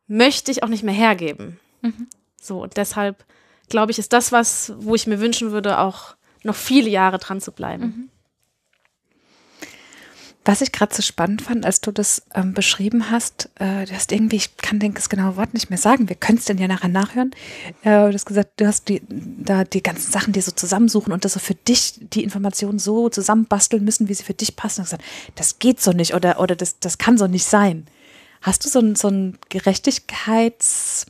möchte 0.07 0.51
ich 0.51 0.63
auch 0.63 0.67
nicht 0.67 0.83
mehr 0.83 0.93
hergeben. 0.93 1.59
Mhm. 1.81 2.07
So, 2.41 2.63
und 2.63 2.77
deshalb 2.77 3.23
glaube 3.69 3.91
ich, 3.91 3.99
ist 3.99 4.11
das 4.11 4.31
was, 4.31 4.73
wo 4.77 4.95
ich 4.95 5.07
mir 5.07 5.19
wünschen 5.19 5.51
würde, 5.51 5.79
auch 5.79 6.15
noch 6.43 6.55
viele 6.55 6.89
Jahre 6.89 7.19
dran 7.19 7.39
zu 7.39 7.51
bleiben. 7.51 7.83
Mhm. 7.83 8.09
Was 10.45 10.59
ich 10.59 10.73
gerade 10.73 10.93
so 10.93 11.01
spannend 11.01 11.41
fand, 11.41 11.65
als 11.65 11.79
du 11.79 11.91
das 11.91 12.23
ähm, 12.35 12.53
beschrieben 12.53 13.09
hast, 13.09 13.49
äh, 13.55 13.85
du 13.85 13.93
hast 13.93 14.11
irgendwie, 14.11 14.35
ich 14.35 14.57
kann 14.57 14.77
den, 14.77 14.93
das 14.93 15.07
genaue 15.07 15.37
Wort 15.37 15.53
nicht 15.53 15.69
mehr 15.69 15.79
sagen, 15.79 16.09
wir 16.09 16.17
können 16.17 16.37
es 16.37 16.45
denn 16.45 16.57
ja 16.57 16.67
nachher 16.67 16.89
nachhören. 16.89 17.31
Äh, 17.83 18.09
du 18.09 18.13
hast 18.13 18.25
gesagt, 18.25 18.59
du 18.59 18.67
hast 18.67 18.89
die, 18.89 19.01
da 19.07 19.63
die 19.63 19.81
ganzen 19.81 20.11
Sachen, 20.11 20.33
die 20.33 20.41
so 20.41 20.51
zusammensuchen 20.51 21.13
und 21.13 21.23
das 21.23 21.33
so 21.33 21.39
für 21.39 21.55
dich, 21.55 21.93
die 21.97 22.23
Informationen 22.23 22.77
so 22.77 23.07
zusammenbasteln 23.07 23.85
müssen, 23.85 24.09
wie 24.09 24.13
sie 24.13 24.23
für 24.23 24.33
dich 24.33 24.57
passen. 24.57 24.81
Und 24.81 24.85
gesagt, 24.85 25.03
das 25.35 25.59
geht 25.59 25.79
so 25.79 25.91
nicht 25.91 26.13
oder, 26.13 26.41
oder 26.41 26.57
das, 26.57 26.77
das 26.79 26.97
kann 26.97 27.17
so 27.17 27.27
nicht 27.27 27.45
sein. 27.45 27.87
Hast 28.41 28.65
du 28.65 28.69
so 28.69 28.79
ein, 28.79 28.95
so 28.95 29.07
ein 29.07 29.37
Gerechtigkeits, 29.47 31.05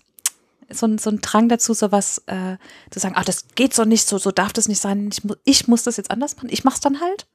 so 0.70 0.86
ein, 0.86 1.00
so 1.00 1.10
ein 1.10 1.22
Drang 1.22 1.50
dazu, 1.50 1.74
sowas 1.74 2.22
äh, 2.28 2.58
zu 2.92 3.00
sagen, 3.00 3.16
ach, 3.18 3.26
das 3.26 3.48
geht 3.56 3.74
so 3.74 3.84
nicht, 3.84 4.08
so, 4.08 4.20
so 4.20 4.32
darf 4.32 4.54
das 4.54 4.68
nicht 4.68 4.80
sein, 4.80 5.10
ich, 5.12 5.24
mu 5.24 5.34
ich 5.44 5.68
muss 5.68 5.82
das 5.82 5.98
jetzt 5.98 6.12
anders 6.12 6.36
machen, 6.36 6.50
ich 6.52 6.64
mach's 6.64 6.82
dann 6.82 7.02
halt? 7.02 7.26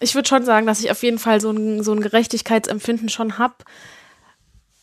Ich 0.00 0.14
würde 0.14 0.28
schon 0.28 0.44
sagen, 0.44 0.66
dass 0.66 0.80
ich 0.80 0.90
auf 0.90 1.02
jeden 1.02 1.18
Fall 1.18 1.40
so 1.40 1.50
ein, 1.50 1.82
so 1.82 1.92
ein 1.92 2.00
Gerechtigkeitsempfinden 2.00 3.08
schon 3.10 3.38
habe. 3.38 3.54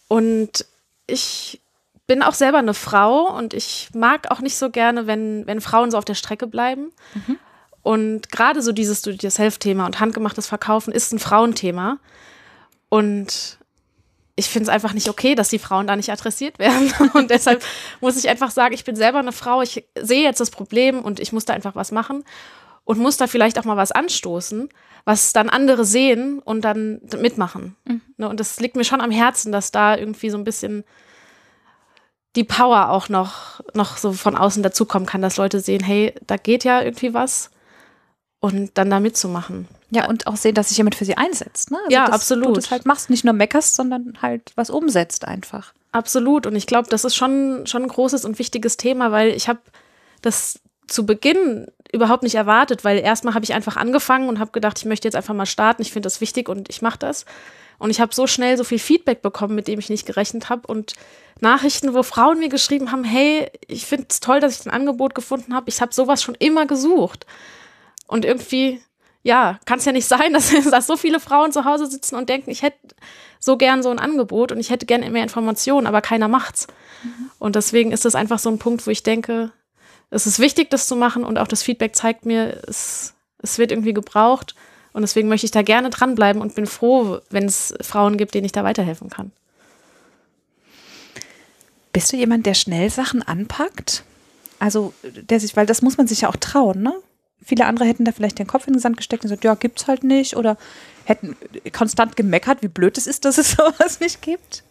Und 0.07 0.65
ich 1.07 1.59
bin 2.05 2.21
auch 2.21 2.35
selber 2.35 2.59
eine 2.59 2.75
Frau 2.75 3.35
und 3.35 3.53
ich 3.53 3.89
mag 3.93 4.31
auch 4.31 4.39
nicht 4.39 4.57
so 4.57 4.69
gerne, 4.69 5.07
wenn, 5.07 5.45
wenn 5.47 5.59
Frauen 5.59 5.91
so 5.91 5.97
auf 5.97 6.05
der 6.05 6.13
Strecke 6.13 6.47
bleiben. 6.47 6.91
Mhm. 7.13 7.37
Und 7.81 8.31
gerade 8.31 8.61
so 8.61 8.71
dieses 8.71 9.01
Do-it-yourself-Thema 9.01 9.85
und 9.85 9.99
handgemachtes 9.99 10.47
Verkaufen 10.47 10.93
ist 10.93 11.11
ein 11.13 11.19
Frauenthema. 11.19 11.97
Und 12.89 13.57
ich 14.35 14.47
finde 14.49 14.63
es 14.63 14.69
einfach 14.69 14.93
nicht 14.93 15.09
okay, 15.09 15.35
dass 15.35 15.49
die 15.49 15.59
Frauen 15.59 15.87
da 15.87 15.95
nicht 15.95 16.11
adressiert 16.11 16.59
werden. 16.59 16.93
Und 17.13 17.31
deshalb 17.31 17.63
muss 18.01 18.17
ich 18.17 18.29
einfach 18.29 18.51
sagen, 18.51 18.73
ich 18.73 18.85
bin 18.85 18.95
selber 18.95 19.19
eine 19.19 19.31
Frau, 19.31 19.61
ich 19.61 19.85
sehe 19.99 20.23
jetzt 20.23 20.39
das 20.39 20.51
Problem 20.51 21.01
und 21.01 21.19
ich 21.19 21.33
muss 21.33 21.45
da 21.45 21.53
einfach 21.53 21.75
was 21.75 21.91
machen 21.91 22.23
und 22.85 22.99
muss 22.99 23.17
da 23.17 23.27
vielleicht 23.27 23.59
auch 23.59 23.65
mal 23.65 23.77
was 23.77 23.91
anstoßen 23.91 24.69
was 25.07 25.31
dann 25.31 25.47
andere 25.47 25.85
sehen 25.85 26.39
und 26.39 26.63
dann 26.63 26.99
mitmachen. 27.17 27.77
Mhm. 27.85 28.01
Ne, 28.17 28.27
und 28.27 28.41
das 28.41 28.59
liegt 28.59 28.75
mir 28.75 28.83
schon 28.83 28.99
am 28.99 29.09
Herzen, 29.09 29.53
dass 29.53 29.71
da 29.71 29.95
irgendwie 29.95 30.29
so 30.29 30.37
ein 30.37 30.43
bisschen 30.43 30.83
die 32.35 32.43
Power 32.43 32.89
auch 32.89 33.07
noch, 33.07 33.61
noch 33.73 33.95
so 33.95 34.11
von 34.11 34.35
außen 34.35 34.61
dazukommen 34.63 35.05
kann, 35.05 35.21
dass 35.21 35.37
Leute 35.37 35.61
sehen, 35.61 35.81
hey, 35.81 36.13
da 36.27 36.35
geht 36.35 36.65
ja 36.65 36.81
irgendwie 36.81 37.13
was 37.13 37.51
und 38.41 38.77
dann 38.77 38.89
da 38.89 38.99
mitzumachen. 38.99 39.69
Ja, 39.91 40.09
und 40.09 40.27
auch 40.27 40.35
sehen, 40.35 40.55
dass 40.55 40.67
sich 40.67 40.77
jemand 40.77 40.95
für 40.95 41.05
sie 41.05 41.15
einsetzt. 41.15 41.71
Ne? 41.71 41.77
Also 41.85 41.89
ja, 41.89 42.07
absolut. 42.07 42.47
Du 42.49 42.53
das 42.55 42.71
halt 42.71 42.85
machst, 42.85 43.09
nicht 43.09 43.23
nur 43.23 43.33
meckerst, 43.33 43.75
sondern 43.75 44.17
halt 44.21 44.51
was 44.55 44.69
umsetzt 44.69 45.23
einfach. 45.23 45.73
Absolut. 45.93 46.45
Und 46.45 46.57
ich 46.57 46.67
glaube, 46.67 46.89
das 46.89 47.05
ist 47.05 47.15
schon, 47.15 47.65
schon 47.65 47.83
ein 47.83 47.87
großes 47.87 48.25
und 48.25 48.39
wichtiges 48.39 48.75
Thema, 48.75 49.13
weil 49.13 49.29
ich 49.29 49.47
habe 49.47 49.61
das 50.21 50.59
zu 50.85 51.05
Beginn 51.05 51.67
überhaupt 51.91 52.23
nicht 52.23 52.35
erwartet, 52.35 52.83
weil 52.83 52.99
erstmal 52.99 53.33
habe 53.33 53.45
ich 53.45 53.53
einfach 53.53 53.77
angefangen 53.77 54.29
und 54.29 54.39
habe 54.39 54.51
gedacht, 54.51 54.77
ich 54.79 54.85
möchte 54.85 55.07
jetzt 55.07 55.15
einfach 55.15 55.33
mal 55.33 55.45
starten, 55.45 55.81
ich 55.81 55.91
finde 55.91 56.07
das 56.07 56.21
wichtig 56.21 56.49
und 56.49 56.69
ich 56.69 56.81
mache 56.81 56.99
das. 56.99 57.25
Und 57.79 57.91
ich 57.91 58.01
habe 58.01 58.13
so 58.13 58.25
schnell 58.25 58.57
so 58.57 58.63
viel 58.63 58.79
Feedback 58.79 59.21
bekommen, 59.21 59.55
mit 59.55 59.67
dem 59.67 59.79
ich 59.79 59.89
nicht 59.89 60.05
gerechnet 60.05 60.49
habe 60.49 60.67
und 60.67 60.93
Nachrichten, 61.39 61.93
wo 61.93 62.01
Frauen 62.01 62.39
mir 62.39 62.49
geschrieben 62.49 62.91
haben, 62.91 63.03
hey, 63.03 63.51
ich 63.67 63.85
finde 63.85 64.07
es 64.09 64.19
toll, 64.19 64.39
dass 64.39 64.59
ich 64.59 64.65
ein 64.65 64.71
Angebot 64.71 65.13
gefunden 65.13 65.53
habe, 65.53 65.69
ich 65.69 65.81
habe 65.81 65.93
sowas 65.93 66.23
schon 66.23 66.35
immer 66.35 66.65
gesucht. 66.65 67.27
Und 68.07 68.25
irgendwie, 68.25 68.81
ja, 69.21 69.59
kann 69.65 69.77
es 69.77 69.85
ja 69.85 69.91
nicht 69.91 70.07
sein, 70.07 70.33
dass, 70.33 70.51
dass 70.69 70.87
so 70.87 70.97
viele 70.97 71.19
Frauen 71.19 71.51
zu 71.51 71.65
Hause 71.65 71.85
sitzen 71.85 72.15
und 72.15 72.29
denken, 72.29 72.49
ich 72.49 72.63
hätte 72.63 72.79
so 73.39 73.57
gern 73.57 73.83
so 73.83 73.89
ein 73.91 73.99
Angebot 73.99 74.51
und 74.51 74.59
ich 74.59 74.71
hätte 74.71 74.87
gerne 74.87 75.09
mehr 75.11 75.23
Informationen, 75.23 75.85
aber 75.85 76.01
keiner 76.01 76.27
macht's. 76.27 76.67
Mhm. 77.03 77.31
Und 77.37 77.55
deswegen 77.55 77.91
ist 77.91 78.05
das 78.05 78.15
einfach 78.15 78.39
so 78.39 78.49
ein 78.49 78.57
Punkt, 78.57 78.87
wo 78.87 78.91
ich 78.91 79.03
denke, 79.03 79.51
es 80.09 80.25
ist 80.25 80.39
wichtig, 80.39 80.69
das 80.69 80.87
zu 80.87 80.95
machen 80.95 81.23
und 81.23 81.37
auch 81.37 81.47
das 81.47 81.63
Feedback 81.63 81.95
zeigt 81.95 82.25
mir, 82.25 82.61
es, 82.67 83.13
es 83.39 83.57
wird 83.57 83.71
irgendwie 83.71 83.93
gebraucht. 83.93 84.55
Und 84.93 85.01
deswegen 85.01 85.27
möchte 85.27 85.45
ich 85.45 85.51
da 85.51 85.61
gerne 85.61 85.89
dranbleiben 85.89 86.41
und 86.41 86.55
bin 86.55 86.65
froh, 86.65 87.19
wenn 87.29 87.45
es 87.45 87.73
Frauen 87.81 88.17
gibt, 88.17 88.33
denen 88.33 88.45
ich 88.45 88.51
da 88.51 88.63
weiterhelfen 88.63 89.09
kann. 89.09 89.31
Bist 91.93 92.11
du 92.11 92.17
jemand, 92.17 92.45
der 92.45 92.53
schnell 92.53 92.89
Sachen 92.89 93.21
anpackt? 93.21 94.03
Also, 94.59 94.93
der 95.03 95.39
sich, 95.39 95.55
weil 95.55 95.65
das 95.65 95.81
muss 95.81 95.97
man 95.97 96.07
sich 96.07 96.21
ja 96.21 96.29
auch 96.29 96.35
trauen, 96.35 96.81
ne? 96.81 96.93
Viele 97.43 97.65
andere 97.65 97.85
hätten 97.85 98.05
da 98.05 98.11
vielleicht 98.11 98.39
den 98.39 98.47
Kopf 98.47 98.67
in 98.67 98.73
den 98.73 98.79
Sand 98.79 98.97
gesteckt 98.97 99.23
und 99.23 99.29
gesagt, 99.29 99.43
ja, 99.43 99.53
gibt's 99.55 99.87
halt 99.87 100.03
nicht. 100.03 100.35
Oder 100.35 100.57
hätten 101.05 101.37
konstant 101.71 102.15
gemeckert, 102.15 102.61
wie 102.61 102.67
blöd 102.67 102.97
es 102.97 103.07
ist, 103.07 103.25
dass 103.25 103.37
es 103.37 103.51
sowas 103.57 103.99
nicht 103.99 104.21
gibt. 104.21 104.63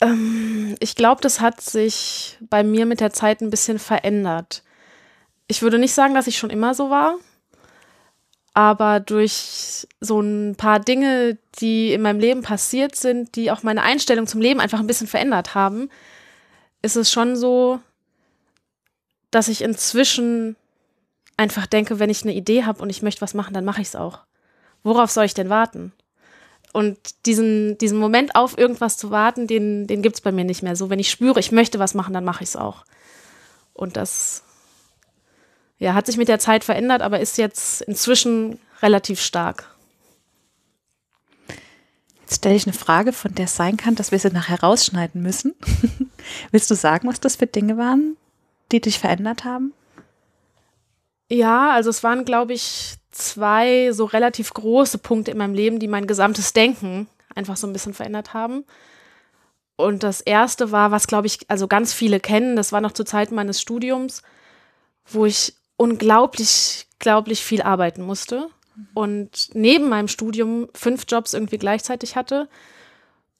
Ähm, 0.00 0.76
ich 0.80 0.94
glaube, 0.94 1.20
das 1.20 1.40
hat 1.40 1.60
sich 1.60 2.38
bei 2.40 2.62
mir 2.62 2.86
mit 2.86 3.00
der 3.00 3.12
Zeit 3.12 3.40
ein 3.40 3.50
bisschen 3.50 3.78
verändert. 3.78 4.62
Ich 5.46 5.62
würde 5.62 5.78
nicht 5.78 5.94
sagen, 5.94 6.14
dass 6.14 6.26
ich 6.26 6.38
schon 6.38 6.50
immer 6.50 6.74
so 6.74 6.90
war, 6.90 7.16
aber 8.54 9.00
durch 9.00 9.86
so 10.00 10.20
ein 10.20 10.56
paar 10.56 10.80
Dinge, 10.80 11.38
die 11.60 11.92
in 11.92 12.02
meinem 12.02 12.20
Leben 12.20 12.42
passiert 12.42 12.96
sind, 12.96 13.36
die 13.36 13.50
auch 13.50 13.62
meine 13.62 13.82
Einstellung 13.82 14.26
zum 14.26 14.40
Leben 14.40 14.60
einfach 14.60 14.80
ein 14.80 14.86
bisschen 14.86 15.06
verändert 15.06 15.54
haben, 15.54 15.90
ist 16.82 16.96
es 16.96 17.10
schon 17.10 17.36
so, 17.36 17.80
dass 19.30 19.48
ich 19.48 19.62
inzwischen 19.62 20.56
einfach 21.36 21.66
denke, 21.66 21.98
wenn 21.98 22.10
ich 22.10 22.22
eine 22.22 22.34
Idee 22.34 22.64
habe 22.64 22.82
und 22.82 22.90
ich 22.90 23.02
möchte 23.02 23.20
was 23.20 23.34
machen, 23.34 23.54
dann 23.54 23.64
mache 23.64 23.80
ich 23.80 23.88
es 23.88 23.96
auch. 23.96 24.20
Worauf 24.82 25.10
soll 25.10 25.24
ich 25.24 25.34
denn 25.34 25.48
warten? 25.48 25.92
Und 26.72 27.26
diesen, 27.26 27.78
diesen 27.78 27.98
Moment 27.98 28.34
auf 28.34 28.58
irgendwas 28.58 28.96
zu 28.96 29.10
warten, 29.10 29.46
den, 29.46 29.86
den 29.86 30.02
gibt 30.02 30.16
es 30.16 30.20
bei 30.20 30.32
mir 30.32 30.44
nicht 30.44 30.62
mehr. 30.62 30.76
So, 30.76 30.90
wenn 30.90 30.98
ich 30.98 31.10
spüre, 31.10 31.40
ich 31.40 31.52
möchte 31.52 31.78
was 31.78 31.94
machen, 31.94 32.12
dann 32.12 32.24
mache 32.24 32.44
ich 32.44 32.50
es 32.50 32.56
auch. 32.56 32.84
Und 33.72 33.96
das 33.96 34.42
ja, 35.78 35.94
hat 35.94 36.06
sich 36.06 36.16
mit 36.16 36.28
der 36.28 36.38
Zeit 36.38 36.64
verändert, 36.64 37.02
aber 37.02 37.20
ist 37.20 37.38
jetzt 37.38 37.82
inzwischen 37.82 38.58
relativ 38.82 39.20
stark. 39.20 39.74
Jetzt 42.20 42.36
stelle 42.36 42.56
ich 42.56 42.66
eine 42.66 42.74
Frage, 42.74 43.12
von 43.12 43.34
der 43.34 43.46
es 43.46 43.56
sein 43.56 43.78
kann, 43.78 43.94
dass 43.94 44.12
wir 44.12 44.18
sie 44.18 44.28
nachher 44.28 44.60
rausschneiden 44.60 45.22
müssen. 45.22 45.54
Willst 46.50 46.70
du 46.70 46.74
sagen, 46.74 47.08
was 47.08 47.20
das 47.20 47.36
für 47.36 47.46
Dinge 47.46 47.78
waren, 47.78 48.18
die 48.70 48.80
dich 48.80 48.98
verändert 48.98 49.44
haben? 49.44 49.72
Ja, 51.30 51.72
also 51.72 51.88
es 51.88 52.02
waren, 52.02 52.26
glaube 52.26 52.52
ich, 52.52 52.97
zwei 53.10 53.90
so 53.92 54.04
relativ 54.04 54.52
große 54.52 54.98
Punkte 54.98 55.30
in 55.30 55.38
meinem 55.38 55.54
Leben, 55.54 55.78
die 55.78 55.88
mein 55.88 56.06
gesamtes 56.06 56.52
Denken 56.52 57.08
einfach 57.34 57.56
so 57.56 57.66
ein 57.66 57.72
bisschen 57.72 57.94
verändert 57.94 58.34
haben. 58.34 58.64
Und 59.76 60.02
das 60.02 60.20
erste 60.20 60.72
war, 60.72 60.90
was 60.90 61.06
glaube 61.06 61.26
ich, 61.26 61.38
also 61.48 61.68
ganz 61.68 61.92
viele 61.92 62.20
kennen, 62.20 62.56
das 62.56 62.72
war 62.72 62.80
noch 62.80 62.92
zur 62.92 63.06
Zeit 63.06 63.30
meines 63.30 63.60
Studiums, 63.60 64.22
wo 65.06 65.24
ich 65.24 65.54
unglaublich, 65.76 66.86
glaublich 66.98 67.42
viel 67.44 67.62
arbeiten 67.62 68.02
musste 68.02 68.48
und 68.94 69.50
neben 69.54 69.88
meinem 69.88 70.08
Studium 70.08 70.68
fünf 70.74 71.04
Jobs 71.08 71.32
irgendwie 71.32 71.58
gleichzeitig 71.58 72.16
hatte 72.16 72.48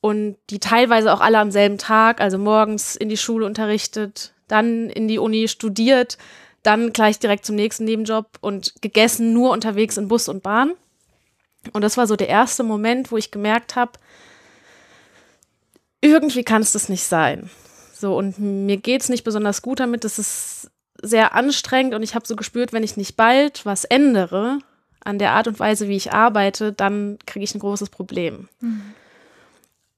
und 0.01 0.37
die 0.51 0.61
teilweise 0.61 1.13
auch 1.13 1.21
alle 1.21 1.39
am 1.39 1.51
selben 1.51 1.79
Tag, 1.79 2.21
also 2.21 2.39
morgens 2.39 2.97
in 2.97 3.09
die 3.09 3.17
Schule 3.17 3.45
unterrichtet, 3.45 4.33
dann 4.47 4.89
in 4.91 5.09
die 5.09 5.19
Uni 5.19 5.49
studiert, 5.49 6.19
dann 6.69 6.93
gleich 6.93 7.19
direkt 7.19 7.47
zum 7.47 7.57
nächsten 7.57 7.85
Nebenjob 7.85 8.27
und 8.43 8.75
gegessen 8.83 9.33
nur 9.33 9.53
unterwegs 9.53 9.97
in 9.97 10.07
Bus 10.07 10.29
und 10.29 10.43
Bahn. 10.43 10.73
Und 11.73 11.81
das 11.81 11.97
war 11.97 12.07
so 12.07 12.15
der 12.15 12.29
erste 12.29 12.63
Moment, 12.63 13.11
wo 13.11 13.17
ich 13.17 13.31
gemerkt 13.31 13.75
habe, 13.75 13.93
irgendwie 16.03 16.45
kann 16.45 16.61
es 16.61 16.73
das 16.73 16.91
nicht 16.91 17.05
sein. 17.05 17.49
So, 17.95 18.17
und 18.17 18.39
mir 18.39 18.77
geht 18.77 19.01
es 19.01 19.09
nicht 19.09 19.25
besonders 19.25 19.63
gut 19.63 19.81
damit. 19.81 20.05
Das 20.05 20.19
ist 20.19 20.71
sehr 21.01 21.35
anstrengend 21.35 21.95
und 21.95 22.03
ich 22.03 22.15
habe 22.15 22.27
so 22.27 22.37
gespürt, 22.37 22.75
wenn 22.75 22.85
ich 22.85 22.99
nicht 22.99 23.17
bald 23.17 23.65
was 23.65 23.85
ändere 23.85 24.59
an 25.03 25.19
der 25.19 25.33
Art 25.33 25.49
und 25.49 25.59
Weise, 25.59 25.89
wie 25.89 25.97
ich 25.97 26.13
arbeite, 26.13 26.73
dann 26.73 27.19
kriege 27.25 27.45
ich 27.45 27.55
ein 27.55 27.61
großes 27.61 27.89
Problem. 27.89 28.49
Mhm. 28.61 28.83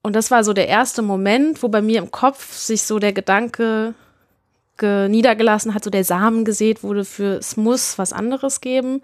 Und 0.02 0.14
das 0.14 0.30
war 0.30 0.44
so 0.44 0.52
der 0.52 0.68
erste 0.68 1.02
Moment, 1.02 1.62
wo 1.64 1.68
bei 1.68 1.82
mir 1.82 1.98
im 1.98 2.12
Kopf 2.12 2.54
sich 2.54 2.82
so 2.82 2.98
der 3.00 3.12
Gedanke 3.12 3.94
niedergelassen 4.82 5.74
hat, 5.74 5.84
so 5.84 5.90
der 5.90 6.04
Samen 6.04 6.44
gesät 6.44 6.82
wurde 6.82 7.04
für 7.04 7.38
es 7.38 7.56
muss 7.56 7.98
was 7.98 8.12
anderes 8.12 8.60
geben. 8.60 9.02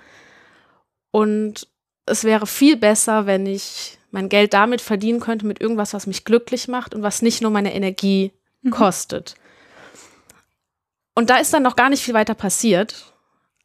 Und 1.10 1.68
es 2.06 2.24
wäre 2.24 2.46
viel 2.46 2.76
besser, 2.76 3.26
wenn 3.26 3.46
ich 3.46 3.98
mein 4.10 4.28
Geld 4.28 4.54
damit 4.54 4.80
verdienen 4.80 5.20
könnte, 5.20 5.46
mit 5.46 5.60
irgendwas, 5.60 5.92
was 5.92 6.06
mich 6.06 6.24
glücklich 6.24 6.68
macht 6.68 6.94
und 6.94 7.02
was 7.02 7.22
nicht 7.22 7.42
nur 7.42 7.50
meine 7.50 7.74
Energie 7.74 8.32
mhm. 8.62 8.70
kostet. 8.70 9.34
Und 11.14 11.30
da 11.30 11.36
ist 11.38 11.52
dann 11.52 11.62
noch 11.62 11.76
gar 11.76 11.88
nicht 11.88 12.02
viel 12.02 12.14
weiter 12.14 12.34
passiert. 12.34 13.12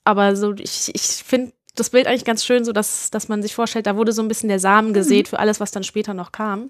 Aber 0.04 0.36
so, 0.36 0.54
ich, 0.54 0.94
ich 0.94 1.02
finde 1.02 1.54
das 1.76 1.90
Bild 1.92 2.08
eigentlich 2.08 2.26
ganz 2.26 2.44
schön, 2.44 2.66
so 2.66 2.72
dass, 2.72 3.12
dass 3.12 3.28
man 3.30 3.42
sich 3.42 3.54
vorstellt, 3.56 3.88
da 3.88 3.96
wurde 3.96 4.14
so 4.14 4.22
ein 4.22 4.28
bisschen 4.28 4.50
der 4.50 4.60
Samen 4.60 4.94
gesät 4.94 5.28
mhm. 5.28 5.30
für 5.30 5.40
alles, 5.40 5.60
was 5.60 5.72
dann 5.72 5.84
später 5.84 6.14
noch 6.14 6.32
kam. 6.32 6.70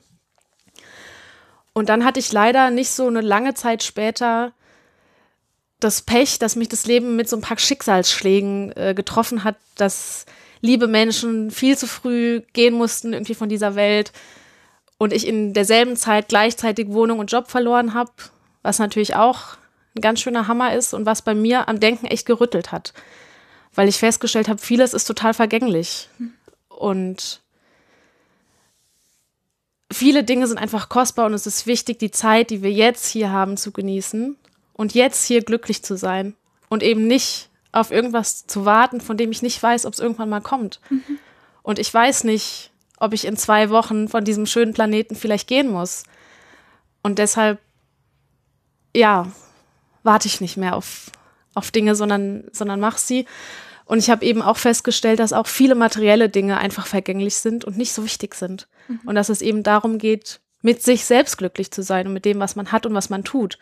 Und 1.74 1.89
dann 1.89 2.03
hatte 2.03 2.19
ich 2.19 2.31
leider 2.31 2.69
nicht 2.69 2.91
so 2.91 3.07
eine 3.07 3.21
lange 3.21 3.53
Zeit 3.53 3.83
später 3.83 4.53
das 5.84 6.02
Pech, 6.02 6.40
dass 6.40 6.56
mich 6.56 6.70
das 6.70 6.86
Leben 6.86 7.16
mit 7.16 7.28
so 7.28 7.36
ein 7.36 7.42
paar 7.42 7.58
Schicksalsschlägen 7.58 8.72
äh, 8.78 8.94
getroffen 8.96 9.44
hat, 9.44 9.58
dass 9.76 10.26
liebe 10.62 10.88
Menschen 10.88 11.52
viel 11.52 11.78
zu 11.78 11.88
früh 11.88 12.42
gehen 12.54 12.76
mussten 12.76 13.14
irgendwie 13.14 13.36
von 13.36 13.50
dieser 13.50 13.76
Welt 13.76 14.14
und 14.98 15.12
ich 15.12 15.28
in 15.28 15.54
derselben 15.54 15.96
Zeit 15.98 16.30
gleichzeitig 16.30 16.90
Wohnung 16.90 17.20
und 17.20 17.32
Job 17.32 17.50
verloren 17.50 17.96
habe, 17.96 18.12
was 18.62 18.78
natürlich 18.78 19.16
auch 19.16 19.58
ein 19.96 20.02
ganz 20.02 20.22
schöner 20.22 20.48
Hammer 20.48 20.76
ist 20.76 20.94
und 20.94 21.06
was 21.06 21.24
bei 21.24 21.34
mir 21.34 21.68
am 21.68 21.80
Denken 21.80 22.06
echt 22.06 22.28
gerüttelt 22.28 22.72
hat, 22.72 22.94
weil 23.74 23.90
ich 23.90 23.98
festgestellt 23.98 24.48
habe, 24.48 24.60
vieles 24.60 24.94
ist 24.94 25.06
total 25.06 25.34
vergänglich. 25.34 26.08
Und 26.70 27.42
viele 29.92 30.24
Dinge 30.24 30.48
sind 30.48 30.60
einfach 30.60 30.88
kostbar 30.90 31.26
und 31.26 31.34
es 31.34 31.48
ist 31.48 31.66
wichtig, 31.66 31.98
die 31.98 32.12
Zeit, 32.12 32.52
die 32.52 32.62
wir 32.62 32.72
jetzt 32.72 33.08
hier 33.08 33.32
haben, 33.32 33.58
zu 33.58 33.72
genießen 33.72 34.38
und 34.74 34.94
jetzt 34.94 35.25
hier 35.25 35.42
glücklich 35.42 35.84
zu 35.84 35.98
sein 35.98 36.36
und 36.70 36.84
eben 36.84 37.08
nicht 37.08 37.50
auf 37.72 37.92
irgendwas 37.92 38.48
zu 38.48 38.66
warten, 38.66 39.01
von 39.01 39.18
dem 39.18 39.32
ich 39.32 39.42
nicht 39.42 39.62
weiß, 39.62 39.86
ob 39.86 39.94
es 39.94 40.00
irgendwann 40.00 40.30
mal 40.30 40.42
kommt. 40.42 40.80
Mhm. 40.90 41.20
Und 41.63 41.80
ich 41.80 41.94
weiß 41.94 42.24
nicht, 42.25 42.72
ob 42.98 43.13
ich 43.13 43.25
in 43.25 43.38
zwei 43.38 43.70
Wochen 43.70 44.08
von 44.08 44.24
diesem 44.24 44.46
schönen 44.46 44.74
Planeten 44.74 45.16
vielleicht 45.16 45.48
gehen 45.48 45.70
muss. 45.70 46.04
Und 47.01 47.18
deshalb, 47.20 47.60
ja, 48.96 49.32
warte 50.04 50.28
ich 50.28 50.42
nicht 50.42 50.58
mehr 50.58 50.75
auf, 50.75 51.12
auf 51.54 51.72
Dinge, 51.72 51.96
sondern, 51.96 52.44
sondern 52.51 52.80
mach 52.80 52.98
sie. 52.98 53.25
Und 53.86 54.00
ich 54.00 54.10
habe 54.10 54.25
eben 54.25 54.42
auch 54.42 54.58
festgestellt, 54.58 55.20
dass 55.20 55.34
auch 55.34 55.48
viele 55.48 55.75
materielle 55.75 56.30
Dinge 56.30 56.58
einfach 56.58 56.88
vergänglich 56.88 57.36
sind 57.36 57.66
und 57.66 57.78
nicht 57.78 57.94
so 57.94 58.04
wichtig 58.04 58.36
sind. 58.36 58.68
Mhm. 58.88 59.01
Und 59.06 59.16
dass 59.16 59.30
es 59.30 59.42
eben 59.42 59.63
darum 59.63 59.98
geht, 59.98 60.42
mit 60.62 60.84
sich 60.84 61.06
selbst 61.06 61.38
glücklich 61.38 61.72
zu 61.72 61.82
sein 61.84 62.08
und 62.08 62.13
mit 62.13 62.25
dem, 62.25 62.40
was 62.40 62.56
man 62.56 62.72
hat 62.72 62.86
und 62.86 62.94
was 62.94 63.10
man 63.10 63.24
tut 63.24 63.58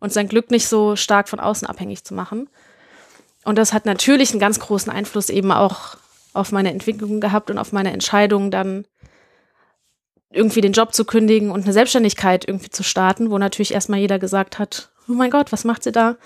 und 0.00 0.12
sein 0.12 0.28
Glück 0.28 0.50
nicht 0.50 0.66
so 0.66 0.96
stark 0.96 1.28
von 1.28 1.40
außen 1.40 1.68
abhängig 1.68 2.04
zu 2.04 2.14
machen. 2.14 2.48
Und 3.44 3.56
das 3.56 3.72
hat 3.72 3.86
natürlich 3.86 4.30
einen 4.30 4.40
ganz 4.40 4.58
großen 4.58 4.92
Einfluss 4.92 5.30
eben 5.30 5.52
auch 5.52 5.96
auf 6.32 6.52
meine 6.52 6.70
Entwicklung 6.70 7.20
gehabt 7.20 7.50
und 7.50 7.58
auf 7.58 7.72
meine 7.72 7.92
Entscheidung, 7.92 8.50
dann 8.50 8.86
irgendwie 10.32 10.60
den 10.60 10.72
Job 10.72 10.94
zu 10.94 11.04
kündigen 11.04 11.50
und 11.50 11.64
eine 11.64 11.72
Selbstständigkeit 11.72 12.46
irgendwie 12.46 12.70
zu 12.70 12.82
starten, 12.82 13.30
wo 13.30 13.38
natürlich 13.38 13.74
erstmal 13.74 13.98
jeder 13.98 14.18
gesagt 14.18 14.58
hat, 14.58 14.90
oh 15.08 15.12
mein 15.12 15.30
Gott, 15.30 15.52
was 15.52 15.64
macht 15.64 15.82
sie 15.82 15.92
da? 15.92 16.16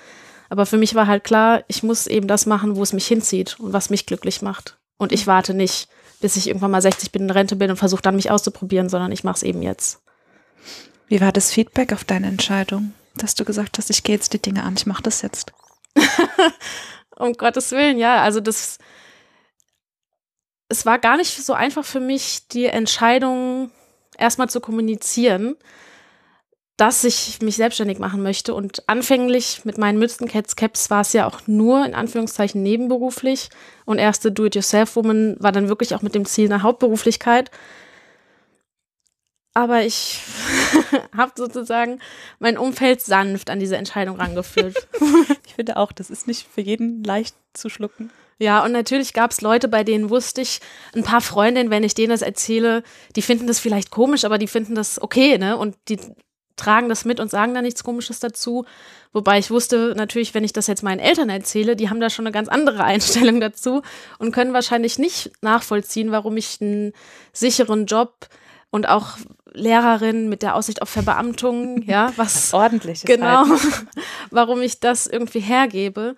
Aber 0.51 0.67
für 0.67 0.77
mich 0.77 0.95
war 0.95 1.07
halt 1.07 1.25
klar, 1.25 1.65
ich 1.69 1.83
muss 1.83 2.07
eben 2.07 2.29
das 2.29 2.45
machen, 2.45 2.77
wo 2.77 2.83
es 2.83 2.93
mich 2.93 3.07
hinzieht 3.07 3.59
und 3.59 3.73
was 3.73 3.89
mich 3.89 4.05
glücklich 4.05 4.43
macht. 4.43 4.77
Und 4.99 5.11
ich 5.11 5.27
warte 5.27 5.55
nicht, 5.55 5.89
bis 6.21 6.37
ich 6.37 6.49
irgendwann 6.49 6.71
mal 6.71 6.83
60 6.83 7.13
bin, 7.13 7.23
in 7.23 7.31
Rente 7.31 7.57
bin 7.57 7.71
und 7.71 7.77
versuche 7.77 8.03
dann 8.03 8.17
mich 8.17 8.31
auszuprobieren, 8.31 8.91
sondern 8.91 9.11
ich 9.11 9.25
mache 9.25 9.37
es 9.37 9.43
eben 9.43 9.63
jetzt. 9.63 10.03
Wie 11.09 11.21
war 11.21 11.33
das 11.33 11.51
Feedback 11.51 11.93
auf 11.93 12.05
deine 12.05 12.27
Entscheidung? 12.27 12.93
Dass 13.15 13.35
du 13.35 13.45
gesagt 13.45 13.79
hast, 13.79 13.91
ich 13.91 14.03
gehe 14.03 14.15
jetzt 14.15 14.33
die 14.33 14.43
Dinge 14.43 14.63
an, 14.63 14.75
ich 14.77 14.87
mache 14.87 15.03
das 15.03 15.23
jetzt? 15.23 15.53
um 17.17 17.33
Gottes 17.35 17.71
Willen, 17.73 17.99
ja. 17.99 18.23
Also 18.23 18.41
das, 18.41 18.79
es 20.69 20.85
war 20.87 20.99
gar 20.99 21.17
nicht 21.17 21.45
so 21.45 21.53
einfach 21.53 21.85
für 21.85 22.01
mich, 22.01 22.49
die 22.49 22.67
Entscheidung 22.67 23.71
erstmal 24.19 24.49
zu 24.49 24.61
kommunizieren, 24.61 25.57
dass 26.77 27.05
ich 27.05 27.41
mich 27.41 27.57
selbstständig 27.57 27.99
machen 27.99 28.23
möchte. 28.23 28.55
Und 28.55 28.89
anfänglich 28.89 29.65
mit 29.65 29.79
meinen 29.79 29.99
Mützencats 29.99 30.57
Caps 30.57 30.91
war 30.91 31.03
es 31.03 31.13
ja 31.13 31.27
auch 31.27 31.47
nur 31.47 31.87
in 31.87 31.95
Anführungszeichen 31.95 32.63
nebenberuflich. 32.63 33.51
Und 33.85 33.99
erste 33.99 34.33
Do-it-yourself-Woman 34.33 35.37
war 35.39 35.53
dann 35.53 35.69
wirklich 35.69 35.95
auch 35.95 36.03
mit 36.03 36.15
dem 36.15 36.25
Ziel 36.25 36.47
einer 36.47 36.63
Hauptberuflichkeit. 36.63 37.51
Aber 39.55 39.83
ich 39.83 40.21
habe 41.17 41.33
sozusagen 41.37 42.01
mein 42.39 42.59
Umfeld 42.59 43.01
sanft 43.01 43.51
an 43.51 43.61
diese 43.61 43.77
Entscheidung 43.77 44.17
rangeführt. 44.17 44.89
ich 45.47 45.55
finde 45.55 45.77
auch, 45.77 45.93
das 45.93 46.11
ist 46.11 46.27
nicht 46.27 46.47
für 46.53 46.61
jeden 46.61 47.05
leicht 47.05 47.37
zu 47.53 47.69
schlucken. 47.69 48.11
Ja, 48.39 48.65
und 48.65 48.73
natürlich 48.73 49.13
gab 49.13 49.31
es 49.31 49.41
Leute, 49.41 49.69
bei 49.69 49.85
denen 49.85 50.11
wusste 50.11 50.41
ich, 50.41 50.61
ein 50.95 51.05
paar 51.05 51.21
Freundinnen, 51.21 51.71
wenn 51.71 51.85
ich 51.85 51.95
denen 51.95 52.11
das 52.11 52.23
erzähle, 52.23 52.83
die 53.15 53.23
finden 53.23 53.47
das 53.47 53.61
vielleicht 53.61 53.91
komisch, 53.91 54.25
aber 54.25 54.39
die 54.39 54.49
finden 54.49 54.75
das 54.75 55.01
okay, 55.01 55.39
ne? 55.39 55.57
Und 55.57 55.77
die 55.89 55.99
tragen 56.57 56.89
das 56.89 57.05
mit 57.05 57.21
und 57.21 57.31
sagen 57.31 57.55
da 57.55 57.63
nichts 57.63 57.85
Komisches 57.85 58.21
dazu. 58.21 58.65
Wobei 59.13 59.39
ich 59.39 59.51
wusste 59.51 59.95
natürlich, 59.97 60.35
wenn 60.35 60.45
ich 60.45 60.53
das 60.53 60.67
jetzt 60.67 60.83
meinen 60.83 61.01
Eltern 61.01 61.29
erzähle, 61.29 61.77
die 61.77 61.91
haben 61.91 62.01
da 62.01 62.11
schon 62.11 62.27
eine 62.27 62.33
ganz 62.33 62.49
andere 62.49 62.85
Einstellung 62.85 63.41
dazu 63.41 63.83
und 64.19 64.33
können 64.33 64.53
wahrscheinlich 64.53 64.99
nicht 64.99 65.33
nachvollziehen, 65.41 66.11
warum 66.11 66.37
ich 66.37 66.59
einen 66.61 66.93
sicheren 67.33 67.87
Job 67.87 68.29
und 68.75 68.89
auch 68.89 69.19
Lehrerin 69.53 70.29
mit 70.29 70.43
der 70.43 70.57
Aussicht 70.57 70.83
auf 70.83 70.89
Verbeamtung, 70.89 71.83
ja, 71.83 72.13
was 72.17 72.53
ordentlich 72.53 73.05
genau, 73.05 73.49
halt. 73.49 73.87
warum 74.33 74.61
ich 74.63 74.81
das 74.81 75.07
irgendwie 75.07 75.39
hergebe. 75.39 76.17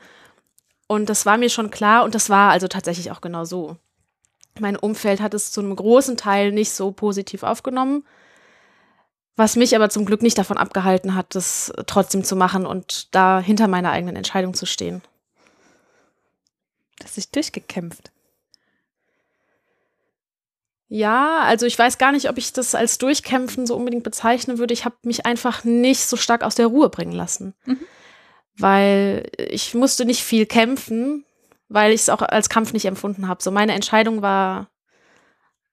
Und 0.86 1.10
das 1.10 1.26
war 1.26 1.36
mir 1.36 1.50
schon 1.50 1.70
klar 1.70 2.02
und 2.04 2.14
das 2.14 2.30
war 2.30 2.50
also 2.50 2.66
tatsächlich 2.66 3.10
auch 3.10 3.20
genau 3.20 3.44
so. 3.44 3.76
Mein 4.58 4.74
Umfeld 4.74 5.20
hat 5.20 5.34
es 5.34 5.52
zu 5.52 5.60
einem 5.60 5.76
großen 5.76 6.16
Teil 6.16 6.50
nicht 6.50 6.72
so 6.72 6.92
positiv 6.92 7.42
aufgenommen, 7.42 8.06
was 9.36 9.56
mich 9.56 9.76
aber 9.76 9.90
zum 9.90 10.06
Glück 10.06 10.22
nicht 10.22 10.38
davon 10.38 10.56
abgehalten 10.56 11.14
hat, 11.14 11.34
das 11.34 11.74
trotzdem 11.86 12.24
zu 12.24 12.36
machen 12.36 12.64
und 12.64 13.14
da 13.14 13.38
hinter 13.38 13.68
meiner 13.68 13.90
eigenen 13.90 14.16
Entscheidung 14.16 14.54
zu 14.54 14.64
stehen. 14.64 15.02
Das 17.00 17.16
sich 17.16 17.30
durchgekämpft. 17.30 18.12
Ja, 20.88 21.40
also 21.42 21.66
ich 21.66 21.78
weiß 21.78 21.98
gar 21.98 22.12
nicht, 22.12 22.28
ob 22.28 22.38
ich 22.38 22.52
das 22.52 22.74
als 22.74 22.98
Durchkämpfen 22.98 23.66
so 23.66 23.74
unbedingt 23.74 24.04
bezeichnen 24.04 24.58
würde. 24.58 24.72
Ich 24.72 24.84
habe 24.84 24.96
mich 25.02 25.26
einfach 25.26 25.64
nicht 25.64 26.06
so 26.06 26.16
stark 26.16 26.44
aus 26.44 26.54
der 26.54 26.68
Ruhe 26.68 26.90
bringen 26.90 27.12
lassen. 27.12 27.54
Mhm. 27.64 27.80
Weil 28.56 29.28
ich 29.36 29.74
musste 29.74 30.04
nicht 30.04 30.22
viel 30.22 30.46
kämpfen, 30.46 31.24
weil 31.68 31.92
ich 31.92 32.02
es 32.02 32.08
auch 32.08 32.22
als 32.22 32.48
Kampf 32.48 32.72
nicht 32.72 32.86
empfunden 32.86 33.26
habe. 33.26 33.42
So 33.42 33.50
meine 33.50 33.74
Entscheidung 33.74 34.22
war, 34.22 34.68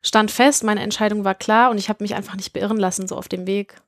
stand 0.02 0.32
fest, 0.32 0.64
meine 0.64 0.82
Entscheidung 0.82 1.24
war 1.24 1.36
klar 1.36 1.70
und 1.70 1.78
ich 1.78 1.90
habe 1.90 2.04
mich 2.04 2.16
einfach 2.16 2.36
nicht 2.36 2.52
beirren 2.52 2.78
lassen, 2.78 3.08
so 3.08 3.16
auf 3.16 3.30
dem 3.30 3.46
Weg. 3.46 3.82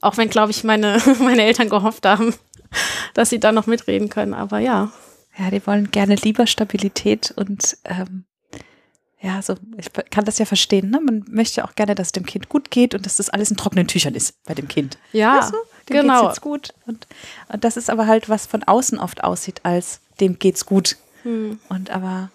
Auch 0.00 0.16
wenn, 0.16 0.30
glaube 0.30 0.50
ich, 0.50 0.64
meine, 0.64 1.00
meine 1.20 1.44
Eltern 1.44 1.68
gehofft 1.68 2.06
haben, 2.06 2.34
dass 3.14 3.28
sie 3.28 3.38
da 3.38 3.52
noch 3.52 3.66
mitreden 3.66 4.08
können. 4.08 4.32
Aber 4.32 4.60
ja. 4.60 4.92
Ja, 5.36 5.50
die 5.50 5.66
wollen 5.66 5.90
gerne 5.90 6.14
lieber 6.14 6.46
Stabilität 6.46 7.32
und 7.36 7.76
ähm, 7.84 8.24
ja, 9.24 9.40
so, 9.40 9.54
ich 9.78 9.90
kann 10.10 10.26
das 10.26 10.38
ja 10.38 10.44
verstehen, 10.44 10.90
ne? 10.90 11.00
Man 11.00 11.24
möchte 11.30 11.64
auch 11.64 11.74
gerne, 11.76 11.94
dass 11.94 12.08
es 12.08 12.12
dem 12.12 12.26
Kind 12.26 12.50
gut 12.50 12.70
geht 12.70 12.94
und 12.94 13.06
dass 13.06 13.16
das 13.16 13.30
alles 13.30 13.50
in 13.50 13.56
trockenen 13.56 13.88
Tüchern 13.88 14.14
ist 14.14 14.34
bei 14.44 14.52
dem 14.52 14.68
Kind. 14.68 14.98
Ja, 15.12 15.38
weißt 15.38 15.54
du? 15.54 15.56
dem 15.88 16.02
genau. 16.02 16.20
Geht's 16.20 16.34
jetzt 16.34 16.40
gut. 16.42 16.74
Und, 16.86 17.06
und, 17.48 17.64
das 17.64 17.78
ist 17.78 17.88
aber 17.88 18.06
halt, 18.06 18.28
was 18.28 18.44
von 18.44 18.62
außen 18.64 18.98
oft 18.98 19.24
aussieht, 19.24 19.60
als 19.62 20.00
dem 20.20 20.38
geht's 20.38 20.66
gut. 20.66 20.98
Hm. 21.22 21.58
Und 21.70 21.88
aber 21.88 22.30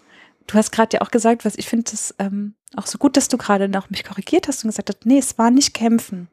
du 0.47 0.55
hast 0.55 0.71
gerade 0.71 0.97
ja 0.97 1.01
auch 1.01 1.11
gesagt, 1.11 1.45
was 1.45 1.55
ich 1.57 1.69
finde 1.69 1.91
das 1.91 2.15
ähm, 2.17 2.55
auch 2.75 2.87
so 2.87 2.97
gut, 2.97 3.17
dass 3.17 3.27
du 3.27 3.37
gerade 3.37 3.69
noch 3.69 3.91
mich 3.91 4.03
korrigiert 4.03 4.47
hast 4.47 4.63
und 4.63 4.69
gesagt 4.69 4.89
hast, 4.89 5.05
nee, 5.05 5.19
es 5.19 5.37
war 5.37 5.51
nicht 5.51 5.75
kämpfen. 5.75 6.27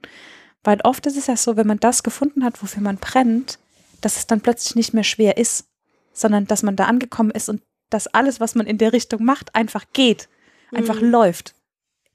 Weil 0.65 0.81
oft 0.85 1.05
ist 1.05 1.19
es 1.19 1.27
ja 1.27 1.37
so, 1.37 1.59
wenn 1.59 1.67
man 1.67 1.81
das 1.81 2.03
gefunden 2.03 2.43
hat, 2.45 2.63
wofür 2.63 2.83
man 2.83 2.97
brennt, 2.97 3.59
dass 4.01 4.17
es 4.17 4.27
dann 4.27 4.41
plötzlich 4.41 4.75
nicht 4.75 4.95
mehr 4.95 5.05
schwer 5.05 5.37
ist, 5.37 5.67
sondern 6.15 6.47
dass 6.47 6.63
man 6.63 6.77
da 6.77 6.87
angekommen 6.87 7.31
ist 7.31 7.51
und 7.51 7.61
dass 7.91 8.07
alles, 8.07 8.41
was 8.41 8.55
man 8.55 8.67
in 8.67 8.79
der 8.79 8.95
Richtung 8.95 9.23
macht, 9.23 9.55
einfach 9.55 9.85
geht 9.93 10.31
einfach 10.77 11.01
mhm. 11.01 11.11
läuft. 11.11 11.55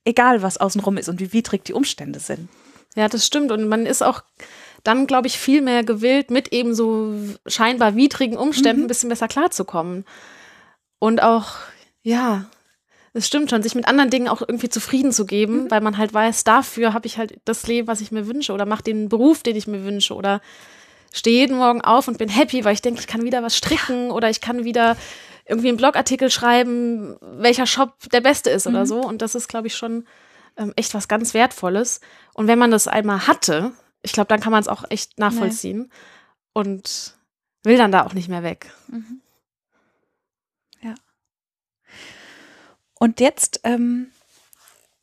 Egal, 0.06 0.42
was 0.42 0.58
außenrum 0.58 0.98
ist 0.98 1.10
und 1.10 1.20
wie 1.20 1.34
widrig 1.34 1.64
die 1.64 1.74
Umstände 1.74 2.20
sind. 2.20 2.50
Ja, 2.96 3.08
das 3.08 3.26
stimmt. 3.26 3.52
Und 3.52 3.68
man 3.68 3.86
ist 3.86 4.02
auch 4.02 4.24
dann, 4.84 5.08
glaube 5.08 5.28
ich, 5.28 5.38
viel 5.38 5.62
mehr 5.62 5.84
gewillt, 5.84 6.32
mit 6.32 6.52
eben 6.54 6.74
so 6.74 7.14
scheinbar 7.46 7.96
widrigen 7.96 8.38
Umständen 8.38 8.82
mhm. 8.82 8.86
ein 8.86 8.88
bisschen 8.88 9.10
besser 9.10 9.28
klarzukommen. 9.28 10.06
Und 11.00 11.22
auch, 11.22 11.54
ja, 12.02 12.46
es 13.14 13.28
stimmt 13.28 13.50
schon, 13.50 13.62
sich 13.62 13.76
mit 13.76 13.88
anderen 13.88 14.10
Dingen 14.10 14.28
auch 14.28 14.42
irgendwie 14.42 14.70
zufrieden 14.70 15.12
zu 15.12 15.26
geben, 15.26 15.64
mhm. 15.64 15.72
weil 15.72 15.82
man 15.82 15.98
halt 15.98 16.14
weiß, 16.14 16.44
dafür 16.44 16.94
habe 16.94 17.08
ich 17.08 17.18
halt 17.18 17.40
das 17.46 17.68
Leben, 17.68 17.88
was 17.88 18.02
ich 18.02 18.12
mir 18.12 18.28
wünsche 18.28 18.54
oder 18.54 18.66
mache 18.66 18.84
den 18.84 19.10
Beruf, 19.10 19.44
den 19.44 19.56
ich 19.56 19.68
mir 19.68 19.84
wünsche 19.84 20.16
oder 20.16 20.42
stehe 21.14 21.40
jeden 21.40 21.58
Morgen 21.58 21.82
auf 21.82 22.08
und 22.08 22.18
bin 22.18 22.30
happy, 22.30 22.64
weil 22.64 22.74
ich 22.74 22.82
denke, 22.82 23.02
ich 23.02 23.08
kann 23.08 23.24
wieder 23.24 23.44
was 23.44 23.58
stricken 23.58 24.12
oder 24.12 24.30
ich 24.30 24.42
kann 24.42 24.64
wieder 24.64 24.96
irgendwie 25.52 25.68
einen 25.68 25.78
Blogartikel 25.78 26.32
schreiben, 26.32 27.18
welcher 27.22 27.68
Shop 27.68 27.94
der 28.12 28.22
beste 28.22 28.50
ist 28.50 28.68
mhm. 28.68 28.76
oder 28.76 28.86
so. 28.86 29.02
Und 29.02 29.22
das 29.22 29.36
ist, 29.36 29.50
glaube 29.50 29.68
ich, 29.68 29.76
schon 29.76 30.06
ähm, 30.58 30.74
echt 30.76 30.94
was 30.94 31.08
ganz 31.08 31.34
Wertvolles. 31.34 32.00
Und 32.34 32.48
wenn 32.48 32.58
man 32.58 32.72
das 32.72 32.88
einmal 32.88 33.28
hatte, 33.28 33.74
ich 34.02 34.14
glaube, 34.14 34.30
dann 34.30 34.40
kann 34.40 34.52
man 34.52 34.62
es 34.62 34.70
auch 34.70 34.86
echt 34.90 35.20
nachvollziehen 35.20 35.80
nee. 35.80 35.90
und 36.54 37.16
will 37.64 37.78
dann 37.78 37.92
da 37.92 38.06
auch 38.06 38.14
nicht 38.14 38.30
mehr 38.30 38.44
weg. 38.44 38.72
Mhm. 38.88 39.22
Ja. 40.82 40.96
Und 42.98 43.20
jetzt, 43.20 43.60
ähm, 43.64 44.08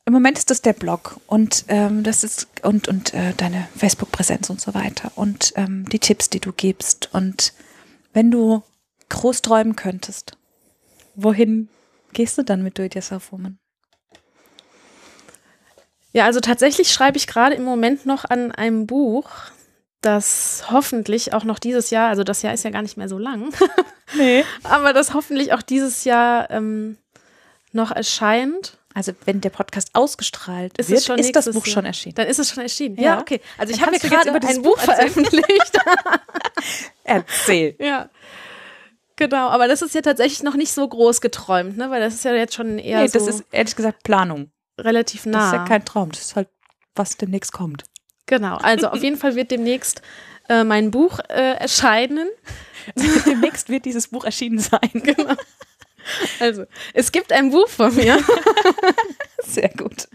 im 0.05 0.13
Moment 0.13 0.39
ist 0.39 0.49
das 0.49 0.63
der 0.63 0.73
Blog 0.73 1.19
und 1.27 1.65
ähm, 1.67 2.01
das 2.01 2.23
ist 2.23 2.47
und 2.63 2.87
und 2.87 3.13
äh, 3.13 3.33
deine 3.35 3.67
Facebook-Präsenz 3.77 4.49
und 4.49 4.59
so 4.59 4.73
weiter 4.73 5.11
und 5.13 5.53
ähm, 5.55 5.87
die 5.87 5.99
Tipps, 5.99 6.31
die 6.31 6.39
du 6.39 6.51
gibst. 6.51 7.13
Und 7.13 7.53
wenn 8.13 8.31
du 8.31 8.63
groß 9.09 9.43
träumen 9.43 9.75
könntest, 9.75 10.38
wohin 11.23 11.69
gehst 12.13 12.37
du 12.37 12.43
dann 12.43 12.63
mit 12.63 12.77
Do 12.77 12.83
It 12.83 12.95
Yourself 12.95 13.31
Woman? 13.31 13.59
Ja, 16.11 16.25
also 16.25 16.39
tatsächlich 16.39 16.91
schreibe 16.91 17.17
ich 17.17 17.27
gerade 17.27 17.55
im 17.55 17.63
Moment 17.63 18.05
noch 18.05 18.25
an 18.25 18.51
einem 18.51 18.87
Buch, 18.87 19.29
das 20.01 20.63
hoffentlich 20.71 21.33
auch 21.33 21.43
noch 21.43 21.59
dieses 21.59 21.91
Jahr, 21.91 22.09
also 22.09 22.23
das 22.23 22.41
Jahr 22.41 22.53
ist 22.53 22.63
ja 22.63 22.71
gar 22.71 22.81
nicht 22.81 22.97
mehr 22.97 23.09
so 23.09 23.17
lang, 23.17 23.53
Nee. 24.15 24.43
aber 24.63 24.93
das 24.93 25.13
hoffentlich 25.13 25.53
auch 25.53 25.61
dieses 25.61 26.05
Jahr 26.05 26.49
ähm, 26.49 26.97
noch 27.71 27.91
erscheint. 27.91 28.77
Also 28.95 29.11
wenn 29.25 29.39
der 29.39 29.51
Podcast 29.51 29.89
ausgestrahlt 29.93 30.75
Ist 30.79 30.89
wird, 30.89 31.03
schon 31.03 31.19
ist 31.19 31.35
das 31.35 31.51
Buch 31.51 31.65
schon 31.67 31.85
erschienen. 31.85 32.15
Dann 32.15 32.25
ist 32.25 32.39
es 32.39 32.49
schon 32.49 32.63
erschienen. 32.63 32.95
Ja. 32.95 33.03
Ja, 33.03 33.21
okay. 33.21 33.39
Also 33.59 33.71
ich 33.71 33.81
habe 33.81 33.91
mir 33.91 33.97
jetzt 33.97 34.09
gerade 34.09 34.29
über 34.29 34.39
dieses 34.39 34.63
Buch 34.63 34.79
veröffentlicht. 34.79 35.77
Erzähl. 37.03 37.75
ja. 37.79 38.09
Genau, 39.19 39.49
aber 39.49 39.67
das 39.67 39.81
ist 39.81 39.93
ja 39.93 40.01
tatsächlich 40.01 40.43
noch 40.43 40.55
nicht 40.55 40.71
so 40.71 40.87
groß 40.87 41.19
geträumt, 41.19 41.75
ne? 41.75 41.91
Weil 41.91 41.99
das 41.99 42.13
ist 42.13 42.23
ja 42.23 42.33
jetzt 42.33 42.53
schon 42.55 42.79
eher 42.79 43.01
Nee, 43.01 43.07
so 43.07 43.19
das 43.19 43.27
ist 43.27 43.43
ehrlich 43.51 43.75
gesagt 43.75 44.03
Planung. 44.03 44.49
relativ 44.79 45.23
Das 45.25 45.31
nah. 45.33 45.47
ist 45.47 45.53
ja 45.53 45.65
kein 45.65 45.83
Traum. 45.83 46.09
Das 46.13 46.21
ist 46.21 46.35
halt, 46.37 46.47
was 46.95 47.17
demnächst 47.17 47.51
kommt. 47.51 47.83
genau, 48.27 48.55
also 48.57 48.87
auf 48.87 49.03
jeden 49.03 49.17
Fall 49.17 49.35
wird 49.35 49.51
demnächst 49.51 50.01
äh, 50.47 50.63
mein 50.63 50.89
Buch 50.89 51.19
äh, 51.27 51.55
erscheinen. 51.59 52.29
demnächst 53.25 53.67
wird 53.67 53.83
dieses 53.83 54.07
Buch 54.07 54.23
erschienen 54.23 54.59
sein. 54.59 54.89
Genau. 54.93 55.33
Also, 56.39 56.65
es 56.93 57.11
gibt 57.11 57.31
ein 57.31 57.51
Buch 57.51 57.67
von 57.67 57.95
mir. 57.95 58.17
Sehr 59.43 59.69
gut. 59.69 60.07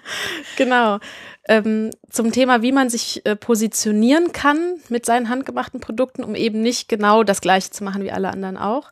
Genau. 0.56 0.98
Ähm, 1.46 1.90
zum 2.10 2.32
Thema, 2.32 2.62
wie 2.62 2.72
man 2.72 2.88
sich 2.88 3.24
äh, 3.26 3.36
positionieren 3.36 4.32
kann 4.32 4.76
mit 4.88 5.04
seinen 5.04 5.28
handgemachten 5.28 5.80
Produkten, 5.80 6.24
um 6.24 6.34
eben 6.34 6.62
nicht 6.62 6.88
genau 6.88 7.22
das 7.22 7.40
Gleiche 7.40 7.70
zu 7.70 7.84
machen 7.84 8.02
wie 8.02 8.12
alle 8.12 8.30
anderen 8.30 8.56
auch. 8.56 8.90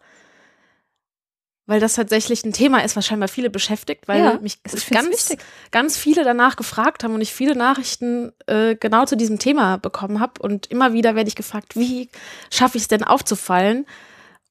Weil 1.66 1.81
das 1.81 1.94
tatsächlich 1.94 2.44
ein 2.44 2.52
Thema 2.52 2.85
ist, 2.85 2.96
was 2.96 3.07
scheinbar 3.07 3.28
viele 3.28 3.48
beschäftigt, 3.48 4.09
weil 4.09 4.18
Ja, 4.18 4.38
mich 4.42 4.59
ganz, 4.90 5.37
ganz 5.70 5.96
viele 5.96 6.24
danach 6.24 6.57
gefragt 6.57 7.05
haben 7.05 7.14
und 7.14 7.20
ich 7.20 7.33
viele 7.33 7.55
Nachrichten 7.55 8.33
äh, 8.46 8.74
genau 8.74 9.07
zu 9.07 9.16
diesem 9.16 9.38
Thema 9.38 9.78
bekommen 9.78 10.18
habe. 10.20 10.42
Und 10.42 10.66
immer 10.66 10.92
wieder 10.92 11.14
werde 11.14 11.28
ich 11.28 11.37
gefragt, 11.37 11.76
wie 11.76 12.11
schaffe 12.50 12.76
ich 12.76 12.83
es 12.83 12.88
denn 12.88 13.05
aufzufallen? 13.05 13.87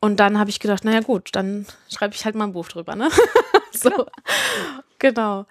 Und 0.03 0.19
dann 0.19 0.39
habe 0.39 0.49
ich 0.49 0.59
gedacht, 0.59 0.83
naja 0.83 1.01
gut, 1.01 1.29
dann 1.33 1.67
schreibe 1.89 2.15
ich 2.15 2.25
halt 2.25 2.35
mal 2.35 2.45
ein 2.45 2.53
Buch 2.53 2.67
drüber, 2.67 2.95
ne? 2.95 3.09
so. 3.71 4.07
Genau. 4.99 5.45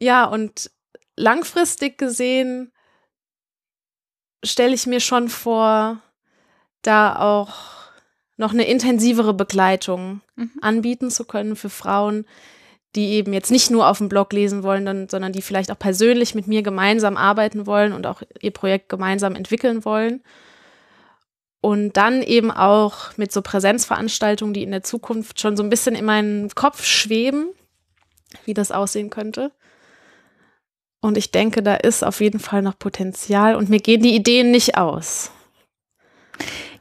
Ja, 0.00 0.26
und 0.26 0.70
langfristig 1.16 1.96
gesehen 1.98 2.72
stelle 4.44 4.74
ich 4.74 4.86
mir 4.86 5.00
schon 5.00 5.28
vor, 5.30 6.00
da 6.82 7.16
auch 7.16 7.54
noch 8.36 8.52
eine 8.52 8.66
intensivere 8.66 9.32
Begleitung 9.34 10.20
Mhm. 10.36 10.50
anbieten 10.60 11.10
zu 11.10 11.24
können 11.24 11.56
für 11.56 11.70
Frauen, 11.70 12.26
die 12.96 13.10
eben 13.12 13.32
jetzt 13.32 13.50
nicht 13.50 13.70
nur 13.70 13.88
auf 13.88 13.98
dem 13.98 14.08
Blog 14.08 14.32
lesen 14.32 14.62
wollen, 14.62 15.08
sondern 15.08 15.32
die 15.32 15.42
vielleicht 15.42 15.70
auch 15.70 15.78
persönlich 15.78 16.34
mit 16.34 16.46
mir 16.46 16.62
gemeinsam 16.62 17.16
arbeiten 17.16 17.66
wollen 17.66 17.92
und 17.92 18.06
auch 18.06 18.22
ihr 18.40 18.50
Projekt 18.50 18.88
gemeinsam 18.88 19.34
entwickeln 19.36 19.84
wollen. 19.84 20.22
Und 21.64 21.94
dann 21.94 22.20
eben 22.20 22.50
auch 22.50 23.16
mit 23.16 23.32
so 23.32 23.40
Präsenzveranstaltungen, 23.40 24.52
die 24.52 24.64
in 24.64 24.70
der 24.70 24.82
Zukunft 24.82 25.40
schon 25.40 25.56
so 25.56 25.62
ein 25.62 25.70
bisschen 25.70 25.94
in 25.94 26.04
meinen 26.04 26.50
Kopf 26.50 26.84
schweben, 26.84 27.48
wie 28.44 28.52
das 28.52 28.70
aussehen 28.70 29.08
könnte. 29.08 29.50
Und 31.00 31.16
ich 31.16 31.30
denke, 31.30 31.62
da 31.62 31.74
ist 31.74 32.04
auf 32.04 32.20
jeden 32.20 32.38
Fall 32.38 32.60
noch 32.60 32.78
Potenzial 32.78 33.56
und 33.56 33.70
mir 33.70 33.80
gehen 33.80 34.02
die 34.02 34.14
Ideen 34.14 34.50
nicht 34.50 34.76
aus. 34.76 35.30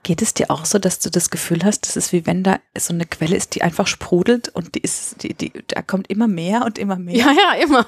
Geht 0.04 0.22
es 0.22 0.34
dir 0.34 0.52
auch 0.52 0.66
so, 0.66 0.80
dass 0.80 1.00
du 1.00 1.10
das 1.10 1.30
Gefühl 1.30 1.64
hast, 1.64 1.88
das 1.88 1.96
ist 1.96 2.12
wie 2.12 2.26
wenn 2.26 2.44
da 2.44 2.60
so 2.78 2.94
eine 2.94 3.06
Quelle 3.06 3.38
ist, 3.38 3.56
die 3.56 3.62
einfach 3.62 3.88
sprudelt 3.88 4.50
und 4.50 4.76
die 4.76 4.82
ist, 4.82 5.24
die, 5.24 5.34
die, 5.34 5.54
da 5.68 5.82
kommt 5.82 6.10
immer 6.10 6.28
mehr 6.28 6.66
und 6.66 6.78
immer 6.78 6.98
mehr. 6.98 7.16
Ja, 7.16 7.32
ja, 7.32 7.64
immer. 7.64 7.86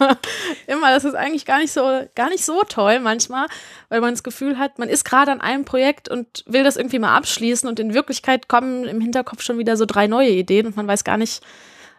Immer. 0.67 0.91
Das 0.91 1.04
ist 1.04 1.13
eigentlich 1.13 1.45
gar 1.45 1.60
nicht 1.60 1.73
so, 1.73 1.82
gar 2.15 2.30
nicht 2.30 2.45
so 2.45 2.63
toll 2.63 3.01
manchmal, 3.01 3.47
weil 3.89 3.99
man 3.99 4.13
das 4.13 4.23
Gefühl 4.23 4.58
hat, 4.58 4.80
man 4.80 4.88
ist 4.88 5.04
gerade 5.04 5.32
an 5.32 5.41
einem 5.41 5.65
Projekt 5.65 6.08
und 6.08 6.43
will 6.47 6.63
das 6.63 6.78
irgendwie 6.78 6.99
mal 6.99 7.15
abschließen 7.15 7.67
und 7.67 7.80
in 7.80 7.93
Wirklichkeit 7.93 8.47
kommen 8.47 8.86
im 8.86 9.01
Hinterkopf 9.01 9.41
schon 9.41 9.58
wieder 9.58 9.75
so 9.75 9.86
drei 9.86 10.08
neue 10.08 10.30
Ideen 10.30 10.67
und 10.67 10.78
man 10.78 10.88
weiß 10.88 11.04
gar 11.04 11.17
nicht, 11.17 11.43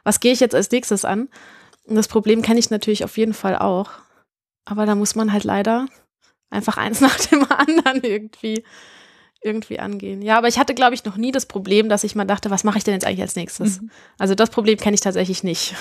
was 0.03 0.21
gehe 0.21 0.33
ich 0.33 0.41
jetzt 0.41 0.55
als 0.55 0.71
nächstes 0.71 1.05
an. 1.05 1.29
Und 1.85 1.95
das 1.95 2.09
Problem 2.09 2.43
kenne 2.43 2.59
ich 2.59 2.71
natürlich 2.71 3.05
auf 3.05 3.17
jeden 3.19 3.35
Fall 3.35 3.57
auch. 3.59 3.91
Aber 4.65 4.87
da 4.87 4.95
muss 4.95 5.15
man 5.15 5.33
halt 5.33 5.45
leider 5.45 5.87
einfach 6.51 6.77
eins 6.77 7.01
nach 7.03 7.19
dem 7.19 7.45
anderen 7.51 8.03
irgendwie, 8.03 8.65
irgendwie 9.43 9.79
angehen. 9.79 10.23
Ja, 10.23 10.39
aber 10.39 10.49
ich 10.49 10.59
hatte, 10.59 10.75
glaube 10.75 10.95
ich, 10.95 11.05
noch 11.05 11.17
nie 11.17 11.33
das 11.33 11.47
Problem, 11.47 11.89
dass 11.89 12.05
ich 12.05 12.15
mal 12.15 12.25
dachte, 12.25 12.51
was 12.51 12.65
mache 12.65 12.79
ich 12.79 12.85
denn 12.85 12.95
jetzt 12.95 13.07
eigentlich 13.07 13.23
als 13.23 13.37
nächstes? 13.37 13.81
Mhm. 13.81 13.91
Also 14.19 14.35
das 14.35 14.51
Problem 14.51 14.79
kenne 14.79 14.95
ich 14.95 15.01
tatsächlich 15.01 15.43
nicht. 15.45 15.75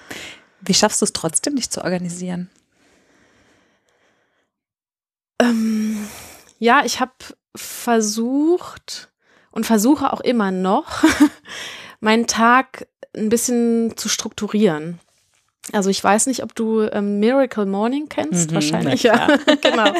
Wie 0.60 0.74
schaffst 0.74 1.00
du 1.00 1.04
es 1.04 1.12
trotzdem, 1.12 1.56
dich 1.56 1.70
zu 1.70 1.82
organisieren? 1.82 2.50
Ähm, 5.40 6.06
ja, 6.58 6.82
ich 6.84 7.00
habe 7.00 7.12
versucht 7.56 9.10
und 9.50 9.66
versuche 9.66 10.12
auch 10.12 10.20
immer 10.20 10.50
noch, 10.50 11.02
meinen 12.00 12.26
Tag 12.26 12.86
ein 13.16 13.28
bisschen 13.28 13.96
zu 13.96 14.08
strukturieren. 14.08 15.00
Also 15.72 15.90
ich 15.90 16.02
weiß 16.02 16.26
nicht, 16.26 16.42
ob 16.42 16.54
du 16.54 16.82
ähm, 16.82 17.20
Miracle 17.20 17.66
Morning 17.66 18.08
kennst, 18.08 18.50
Mhm, 18.50 18.54
wahrscheinlich, 18.54 19.02
ja. 19.02 19.36
genau. 19.62 19.92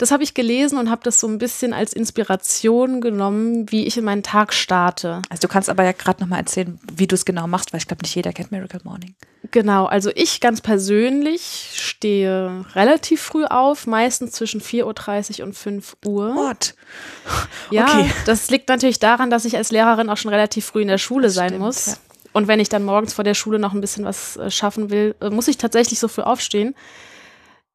Das 0.00 0.10
habe 0.12 0.22
ich 0.22 0.32
gelesen 0.32 0.78
und 0.78 0.90
habe 0.90 1.02
das 1.04 1.20
so 1.20 1.28
ein 1.28 1.36
bisschen 1.36 1.74
als 1.74 1.92
Inspiration 1.92 3.02
genommen, 3.02 3.70
wie 3.70 3.86
ich 3.86 3.98
in 3.98 4.04
meinen 4.04 4.22
Tag 4.22 4.54
starte. 4.54 5.20
Also 5.28 5.42
du 5.42 5.48
kannst 5.48 5.68
aber 5.68 5.84
ja 5.84 5.92
gerade 5.92 6.22
nochmal 6.22 6.38
erzählen, 6.40 6.80
wie 6.94 7.06
du 7.06 7.14
es 7.14 7.26
genau 7.26 7.46
machst, 7.46 7.72
weil 7.74 7.78
ich 7.80 7.86
glaube, 7.86 8.02
nicht 8.02 8.14
jeder 8.14 8.32
kennt 8.32 8.50
Miracle 8.50 8.80
Morning. 8.82 9.14
Genau, 9.50 9.84
also 9.84 10.10
ich 10.14 10.40
ganz 10.40 10.62
persönlich 10.62 11.72
stehe 11.74 12.64
relativ 12.74 13.20
früh 13.20 13.44
auf, 13.44 13.86
meistens 13.86 14.32
zwischen 14.32 14.60
4.30 14.62 15.40
Uhr 15.40 15.46
und 15.46 15.52
5 15.54 15.96
Uhr. 16.06 16.34
What? 16.34 16.74
Ja, 17.70 17.84
Okay. 17.84 18.10
das 18.26 18.50
liegt 18.50 18.68
natürlich 18.70 18.98
daran, 19.00 19.30
dass 19.30 19.44
ich 19.44 19.56
als 19.56 19.70
Lehrerin 19.70 20.08
auch 20.08 20.16
schon 20.16 20.30
relativ 20.30 20.64
früh 20.64 20.82
in 20.82 20.88
der 20.88 20.98
Schule 20.98 21.24
Das 21.28 21.34
sein 21.34 21.48
stimmt, 21.50 21.62
muss. 21.64 21.86
ja. 21.86 21.94
Und 22.32 22.48
wenn 22.48 22.58
ich 22.60 22.68
dann 22.68 22.84
morgens 22.84 23.12
vor 23.12 23.24
der 23.24 23.34
Schule 23.34 23.58
noch 23.58 23.74
ein 23.74 23.80
bisschen 23.80 24.04
was 24.04 24.36
äh, 24.36 24.50
schaffen 24.50 24.88
will, 24.90 25.14
äh, 25.20 25.30
muss 25.30 25.46
ich 25.48 25.58
tatsächlich 25.58 25.98
so 25.98 26.08
früh 26.08 26.22
aufstehen. 26.22 26.74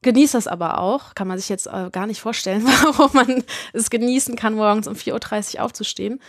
Genieße 0.02 0.38
das 0.38 0.48
aber 0.48 0.80
auch. 0.80 1.16
Kann 1.16 1.28
man 1.28 1.38
sich 1.38 1.50
jetzt 1.50 1.68
äh, 1.68 1.90
gar 1.92 2.08
nicht 2.08 2.22
vorstellen, 2.22 2.64
warum 2.84 3.12
man 3.14 3.44
es 3.74 3.90
genießen 3.90 4.36
kann, 4.36 4.56
morgens 4.56 4.88
um 4.88 4.94
4.30 4.96 5.56
Uhr 5.56 5.64
aufzustehen. 5.64 6.22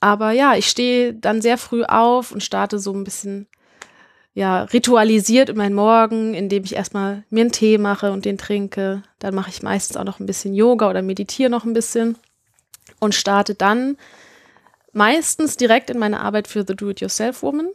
Aber 0.00 0.32
ja, 0.32 0.54
ich 0.54 0.68
stehe 0.68 1.14
dann 1.14 1.40
sehr 1.40 1.58
früh 1.58 1.84
auf 1.84 2.32
und 2.32 2.42
starte 2.42 2.78
so 2.78 2.92
ein 2.92 3.04
bisschen 3.04 3.48
ja, 4.34 4.64
ritualisiert 4.64 5.48
in 5.48 5.56
meinen 5.56 5.74
Morgen, 5.74 6.34
indem 6.34 6.64
ich 6.64 6.76
erstmal 6.76 7.24
mir 7.30 7.40
einen 7.40 7.52
Tee 7.52 7.78
mache 7.78 8.12
und 8.12 8.26
den 8.26 8.36
trinke. 8.36 9.02
Dann 9.18 9.34
mache 9.34 9.48
ich 9.48 9.62
meistens 9.62 9.96
auch 9.96 10.04
noch 10.04 10.20
ein 10.20 10.26
bisschen 10.26 10.52
Yoga 10.54 10.90
oder 10.90 11.00
meditiere 11.00 11.48
noch 11.48 11.64
ein 11.64 11.72
bisschen 11.72 12.18
und 13.00 13.14
starte 13.14 13.54
dann 13.54 13.96
meistens 14.92 15.56
direkt 15.56 15.88
in 15.88 15.98
meine 15.98 16.20
Arbeit 16.20 16.48
für 16.48 16.64
The 16.66 16.76
Do-It-Yourself-Woman 16.76 17.70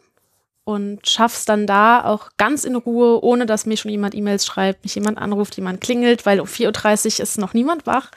und 0.72 1.06
schaff's 1.06 1.44
dann 1.44 1.68
da 1.68 2.06
auch 2.06 2.30
ganz 2.38 2.64
in 2.64 2.78
Ruhe, 2.78 3.22
ohne 3.22 3.46
dass 3.46 3.66
mir 3.66 3.76
schon 3.76 3.92
jemand 3.92 4.16
E-Mails 4.16 4.46
schreibt, 4.46 4.86
mich 4.86 4.96
jemand 4.96 5.18
anruft, 5.18 5.58
jemand 5.58 5.82
klingelt, 5.82 6.26
weil 6.26 6.40
um 6.40 6.48
4.30 6.48 7.18
Uhr 7.18 7.24
ist 7.24 7.38
noch 7.38 7.54
niemand 7.54 7.86
wach. 7.86 8.10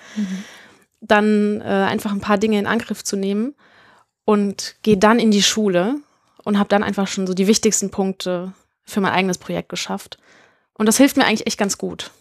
Dann 1.01 1.61
äh, 1.61 1.64
einfach 1.64 2.12
ein 2.12 2.21
paar 2.21 2.38
Dinge 2.38 2.61
in 2.61 2.69
Angriff 2.69 3.03
zu 3.03 3.17
nehmen 3.17 3.55
und 4.25 4.77
gehe 4.83 4.97
dann 4.97 5.19
in 5.19 5.33
die 5.33 5.43
Schule 5.43 5.97
und 6.45 6.57
habe 6.57 6.69
dann 6.69 6.85
einfach 6.85 7.09
schon 7.09 7.27
so 7.27 7.35
die 7.35 7.49
wichtigsten 7.49 7.90
Punkte 7.90 8.53
für 8.85 9.01
mein 9.01 9.12
eigenes 9.12 9.38
Projekt 9.38 9.69
geschafft. 9.69 10.19
Und 10.75 10.87
das 10.87 10.97
hilft 10.97 11.17
mir 11.17 11.25
eigentlich 11.25 11.49
echt 11.49 11.59
ganz 11.59 11.77
gut, 11.77 12.12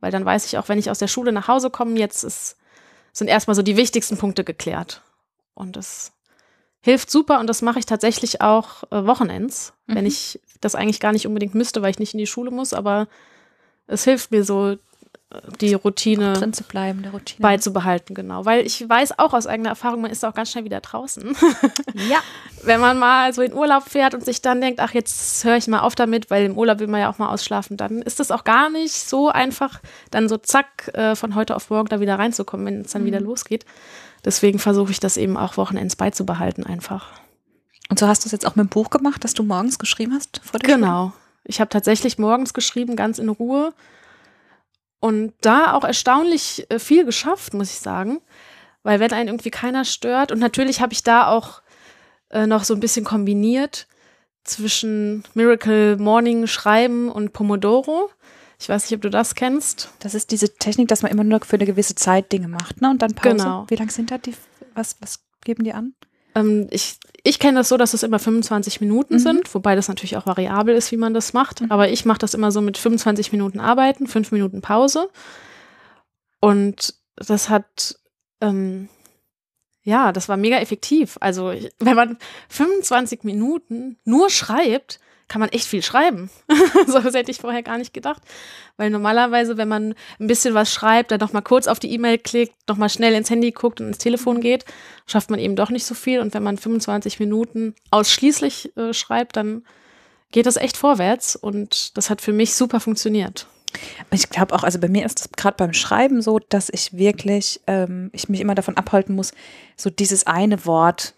weil 0.00 0.10
dann 0.10 0.24
weiß 0.24 0.46
ich 0.46 0.56
auch, 0.56 0.70
wenn 0.70 0.78
ich 0.78 0.90
aus 0.90 1.00
der 1.00 1.08
Schule 1.08 1.32
nach 1.32 1.48
Hause 1.48 1.68
komme, 1.68 1.98
jetzt 1.98 2.24
ist, 2.24 2.56
sind 3.12 3.28
erstmal 3.28 3.54
so 3.54 3.62
die 3.62 3.76
wichtigsten 3.76 4.16
Punkte 4.16 4.42
geklärt. 4.42 5.02
Und 5.52 5.76
das 5.76 6.12
hilft 6.82 7.10
super 7.10 7.40
und 7.40 7.46
das 7.46 7.62
mache 7.62 7.78
ich 7.78 7.86
tatsächlich 7.86 8.40
auch 8.40 8.82
äh, 8.90 9.06
Wochenends, 9.06 9.72
Mhm. 9.86 9.94
wenn 9.94 10.06
ich 10.06 10.40
das 10.60 10.74
eigentlich 10.74 11.00
gar 11.00 11.12
nicht 11.12 11.26
unbedingt 11.26 11.54
müsste, 11.54 11.80
weil 11.82 11.90
ich 11.90 11.98
nicht 11.98 12.12
in 12.14 12.18
die 12.18 12.26
Schule 12.26 12.50
muss, 12.50 12.72
aber 12.74 13.08
es 13.86 14.04
hilft 14.04 14.30
mir 14.30 14.44
so, 14.44 14.70
äh, 14.72 14.76
die 15.60 15.74
Routine 15.74 16.34
Drin 16.34 16.52
zu 16.52 16.62
bleiben, 16.64 17.02
der 17.02 17.12
Routine. 17.12 17.40
beizubehalten, 17.40 18.14
genau. 18.14 18.44
Weil 18.44 18.64
ich 18.66 18.88
weiß 18.88 19.18
auch 19.18 19.32
aus 19.34 19.46
eigener 19.46 19.70
Erfahrung, 19.70 20.02
man 20.02 20.10
ist 20.10 20.24
auch 20.24 20.34
ganz 20.34 20.50
schnell 20.52 20.64
wieder 20.64 20.80
draußen. 20.80 21.36
ja. 22.10 22.18
Wenn 22.64 22.80
man 22.80 22.98
mal 22.98 23.32
so 23.32 23.42
in 23.42 23.52
Urlaub 23.54 23.84
fährt 23.88 24.14
und 24.14 24.24
sich 24.24 24.40
dann 24.40 24.60
denkt, 24.60 24.78
ach, 24.80 24.92
jetzt 24.94 25.42
höre 25.44 25.56
ich 25.56 25.66
mal 25.68 25.80
auf 25.80 25.94
damit, 25.96 26.30
weil 26.30 26.44
im 26.44 26.56
Urlaub 26.56 26.78
will 26.78 26.86
man 26.86 27.00
ja 27.00 27.10
auch 27.10 27.18
mal 27.18 27.28
ausschlafen, 27.30 27.76
dann 27.76 28.02
ist 28.02 28.20
es 28.20 28.30
auch 28.30 28.44
gar 28.44 28.70
nicht 28.70 28.92
so 28.92 29.28
einfach, 29.30 29.80
dann 30.12 30.28
so 30.28 30.36
zack, 30.36 30.90
äh, 30.94 31.16
von 31.16 31.34
heute 31.34 31.56
auf 31.56 31.70
morgen 31.70 31.88
da 31.88 31.98
wieder 32.00 32.18
reinzukommen, 32.18 32.66
wenn 32.66 32.80
es 32.82 32.92
dann 32.92 33.04
wieder 33.04 33.20
losgeht. 33.20 33.64
Deswegen 34.24 34.58
versuche 34.58 34.92
ich 34.92 35.00
das 35.00 35.16
eben 35.16 35.36
auch 35.36 35.56
Wochenends 35.56 35.96
beizubehalten 35.96 36.64
einfach. 36.64 37.20
Und 37.88 37.98
so 37.98 38.06
hast 38.06 38.24
du 38.24 38.28
es 38.28 38.32
jetzt 38.32 38.46
auch 38.46 38.56
mit 38.56 38.66
dem 38.66 38.68
Buch 38.68 38.90
gemacht, 38.90 39.24
das 39.24 39.34
du 39.34 39.42
morgens 39.42 39.78
geschrieben 39.78 40.14
hast? 40.14 40.40
Vor 40.44 40.60
der 40.60 40.68
Schule? 40.68 40.78
Genau. 40.78 41.12
Ich 41.44 41.60
habe 41.60 41.68
tatsächlich 41.68 42.18
morgens 42.18 42.54
geschrieben, 42.54 42.96
ganz 42.96 43.18
in 43.18 43.28
Ruhe. 43.28 43.74
Und 45.00 45.34
da 45.40 45.74
auch 45.74 45.84
erstaunlich 45.84 46.66
äh, 46.70 46.78
viel 46.78 47.04
geschafft, 47.04 47.54
muss 47.54 47.70
ich 47.70 47.80
sagen. 47.80 48.20
Weil 48.84 49.00
wenn 49.00 49.12
einen 49.12 49.28
irgendwie 49.28 49.50
keiner 49.50 49.84
stört, 49.84 50.32
und 50.32 50.38
natürlich 50.38 50.80
habe 50.80 50.92
ich 50.92 51.02
da 51.02 51.26
auch 51.28 51.62
äh, 52.30 52.46
noch 52.46 52.64
so 52.64 52.74
ein 52.74 52.80
bisschen 52.80 53.04
kombiniert 53.04 53.86
zwischen 54.44 55.24
Miracle 55.34 55.96
Morning 55.98 56.46
Schreiben 56.46 57.10
und 57.10 57.32
Pomodoro. 57.32 58.10
Ich 58.62 58.68
weiß 58.68 58.84
nicht, 58.84 58.94
ob 58.94 59.02
du 59.02 59.10
das 59.10 59.34
kennst. 59.34 59.90
Das 59.98 60.14
ist 60.14 60.30
diese 60.30 60.54
Technik, 60.54 60.86
dass 60.86 61.02
man 61.02 61.10
immer 61.10 61.24
nur 61.24 61.40
für 61.40 61.56
eine 61.56 61.66
gewisse 61.66 61.96
Zeit 61.96 62.30
Dinge 62.30 62.46
macht, 62.46 62.80
ne? 62.80 62.90
Und 62.90 63.02
dann 63.02 63.12
Pause. 63.12 63.36
Genau. 63.36 63.64
Wie 63.68 63.74
lang 63.74 63.90
sind 63.90 64.12
da 64.12 64.18
die, 64.18 64.34
was, 64.74 64.94
was 65.00 65.18
geben 65.44 65.64
die 65.64 65.72
an? 65.72 65.94
Ähm, 66.36 66.68
ich 66.70 66.96
ich 67.24 67.40
kenne 67.40 67.58
das 67.58 67.68
so, 67.68 67.76
dass 67.76 67.92
es 67.92 68.04
immer 68.04 68.20
25 68.20 68.80
Minuten 68.80 69.14
Mhm. 69.14 69.18
sind, 69.18 69.54
wobei 69.54 69.74
das 69.74 69.88
natürlich 69.88 70.16
auch 70.16 70.26
variabel 70.26 70.76
ist, 70.76 70.92
wie 70.92 70.96
man 70.96 71.12
das 71.12 71.32
macht. 71.32 71.62
Aber 71.70 71.88
ich 71.90 72.04
mache 72.04 72.18
das 72.18 72.34
immer 72.34 72.52
so 72.52 72.60
mit 72.60 72.78
25 72.78 73.32
Minuten 73.32 73.58
Arbeiten, 73.58 74.06
5 74.06 74.30
Minuten 74.30 74.60
Pause. 74.60 75.08
Und 76.40 76.94
das 77.16 77.48
hat, 77.48 77.96
ähm, 78.40 78.88
ja, 79.82 80.12
das 80.12 80.28
war 80.28 80.36
mega 80.36 80.58
effektiv. 80.58 81.16
Also 81.20 81.52
wenn 81.80 81.96
man 81.96 82.16
25 82.48 83.24
Minuten 83.24 83.98
nur 84.04 84.30
schreibt, 84.30 85.00
kann 85.32 85.40
man 85.40 85.48
echt 85.48 85.66
viel 85.66 85.82
schreiben. 85.82 86.28
so 86.86 86.98
das 87.00 87.14
hätte 87.14 87.30
ich 87.30 87.38
vorher 87.38 87.62
gar 87.62 87.78
nicht 87.78 87.94
gedacht. 87.94 88.20
Weil 88.76 88.90
normalerweise, 88.90 89.56
wenn 89.56 89.66
man 89.66 89.94
ein 90.20 90.26
bisschen 90.26 90.52
was 90.52 90.70
schreibt, 90.70 91.10
dann 91.10 91.20
noch 91.20 91.32
mal 91.32 91.40
kurz 91.40 91.68
auf 91.68 91.78
die 91.78 91.90
E-Mail 91.90 92.18
klickt, 92.18 92.52
noch 92.68 92.76
mal 92.76 92.90
schnell 92.90 93.14
ins 93.14 93.30
Handy 93.30 93.50
guckt 93.50 93.80
und 93.80 93.86
ins 93.86 93.96
Telefon 93.96 94.42
geht, 94.42 94.66
schafft 95.06 95.30
man 95.30 95.40
eben 95.40 95.56
doch 95.56 95.70
nicht 95.70 95.86
so 95.86 95.94
viel. 95.94 96.20
Und 96.20 96.34
wenn 96.34 96.42
man 96.42 96.58
25 96.58 97.18
Minuten 97.18 97.74
ausschließlich 97.90 98.76
äh, 98.76 98.92
schreibt, 98.92 99.38
dann 99.38 99.64
geht 100.32 100.44
das 100.44 100.56
echt 100.56 100.76
vorwärts. 100.76 101.34
Und 101.34 101.96
das 101.96 102.10
hat 102.10 102.20
für 102.20 102.34
mich 102.34 102.52
super 102.54 102.78
funktioniert. 102.78 103.46
Ich 104.10 104.28
glaube 104.28 104.54
auch, 104.54 104.64
also 104.64 104.78
bei 104.78 104.88
mir 104.88 105.06
ist 105.06 105.18
es 105.18 105.32
gerade 105.32 105.56
beim 105.56 105.72
Schreiben 105.72 106.20
so, 106.20 106.40
dass 106.40 106.68
ich 106.68 106.92
wirklich, 106.92 107.62
ähm, 107.66 108.10
ich 108.12 108.28
mich 108.28 108.42
immer 108.42 108.54
davon 108.54 108.76
abhalten 108.76 109.14
muss, 109.14 109.32
so 109.78 109.88
dieses 109.88 110.26
eine 110.26 110.66
Wort, 110.66 111.14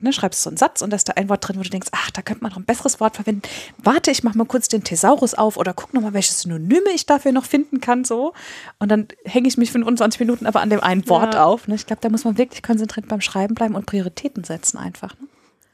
ne, 0.00 0.12
schreibst 0.12 0.42
so 0.42 0.50
einen 0.50 0.56
Satz 0.56 0.82
und 0.82 0.90
da 0.90 0.96
ist 0.96 1.08
da 1.08 1.14
ein 1.14 1.28
Wort 1.28 1.46
drin, 1.46 1.56
wo 1.58 1.62
du 1.62 1.70
denkst, 1.70 1.88
ach, 1.92 2.10
da 2.10 2.22
könnte 2.22 2.42
man 2.42 2.50
noch 2.52 2.58
ein 2.58 2.64
besseres 2.64 3.00
Wort 3.00 3.16
verwenden. 3.16 3.42
Warte, 3.78 4.10
ich 4.10 4.22
mache 4.22 4.36
mal 4.36 4.44
kurz 4.44 4.68
den 4.68 4.84
Thesaurus 4.84 5.34
auf 5.34 5.56
oder 5.56 5.72
guck 5.74 5.94
noch 5.94 6.02
mal, 6.02 6.12
welche 6.12 6.32
Synonyme 6.32 6.90
ich 6.94 7.06
dafür 7.06 7.32
noch 7.32 7.44
finden 7.44 7.80
kann, 7.80 8.04
so. 8.04 8.32
Und 8.78 8.90
dann 8.90 9.08
hänge 9.24 9.48
ich 9.48 9.56
mich 9.56 9.72
25 9.72 10.20
Minuten 10.20 10.46
aber 10.46 10.60
an 10.60 10.70
dem 10.70 10.80
einen 10.80 11.08
Wort 11.08 11.34
Ja. 11.34 11.44
auf. 11.44 11.68
Ne? 11.68 11.74
Ich 11.74 11.86
glaube, 11.86 12.00
da 12.02 12.08
muss 12.08 12.24
man 12.24 12.38
wirklich 12.38 12.62
konzentriert 12.62 13.08
beim 13.08 13.20
Schreiben 13.20 13.54
bleiben 13.54 13.74
und 13.74 13.86
Prioritäten 13.86 14.44
setzen 14.44 14.78
einfach. 14.78 15.14
Ne? 15.20 15.26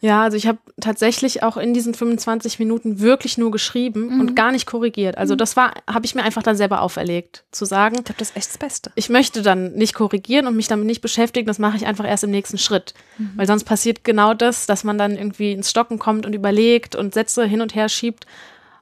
Ja, 0.04 0.24
also 0.24 0.36
ich 0.36 0.48
habe 0.48 0.58
tatsächlich 0.80 1.44
auch 1.44 1.56
in 1.56 1.74
diesen 1.74 1.94
25 1.94 2.58
Minuten 2.58 2.98
wirklich 2.98 3.38
nur 3.38 3.52
geschrieben 3.52 4.20
und 4.20 4.34
gar 4.34 4.50
nicht 4.50 4.66
korrigiert. 4.66 5.16
Also 5.16 5.36
das 5.36 5.56
war, 5.56 5.74
habe 5.88 6.04
ich 6.04 6.16
mir 6.16 6.24
einfach 6.24 6.42
dann 6.42 6.56
selber 6.56 6.82
auferlegt, 6.82 7.44
zu 7.52 7.64
sagen, 7.64 7.94
Ich 7.98 8.04
glaube, 8.06 8.18
das 8.18 8.30
ist 8.30 8.36
echt 8.36 8.48
das 8.48 8.58
Beste. 8.58 8.90
ich 8.96 9.10
möchte 9.10 9.42
dann 9.42 9.74
nicht 9.74 9.94
korrigieren 9.94 10.48
und 10.48 10.56
mich 10.56 10.66
damit 10.66 10.86
nicht 10.86 11.02
beschäftigen, 11.02 11.46
das 11.46 11.60
mache 11.60 11.76
ich 11.76 11.86
einfach 11.86 12.04
erst 12.04 12.24
im 12.24 12.32
nächsten 12.32 12.58
Schritt. 12.58 12.94
Weil 13.36 13.46
sonst 13.46 13.62
passiert 13.62 14.02
genau 14.02 14.34
das, 14.34 14.66
dass 14.66 14.82
man 14.82 14.98
dann 14.98 15.16
irgendwie 15.16 15.52
ins 15.52 15.70
Stocken 15.70 16.00
kommt 16.00 16.26
und 16.26 16.34
überlegt 16.34 16.96
und 16.96 17.14
Sätze 17.14 17.44
hin 17.44 17.60
und 17.60 17.76
her 17.76 17.88
schiebt, 17.88 18.26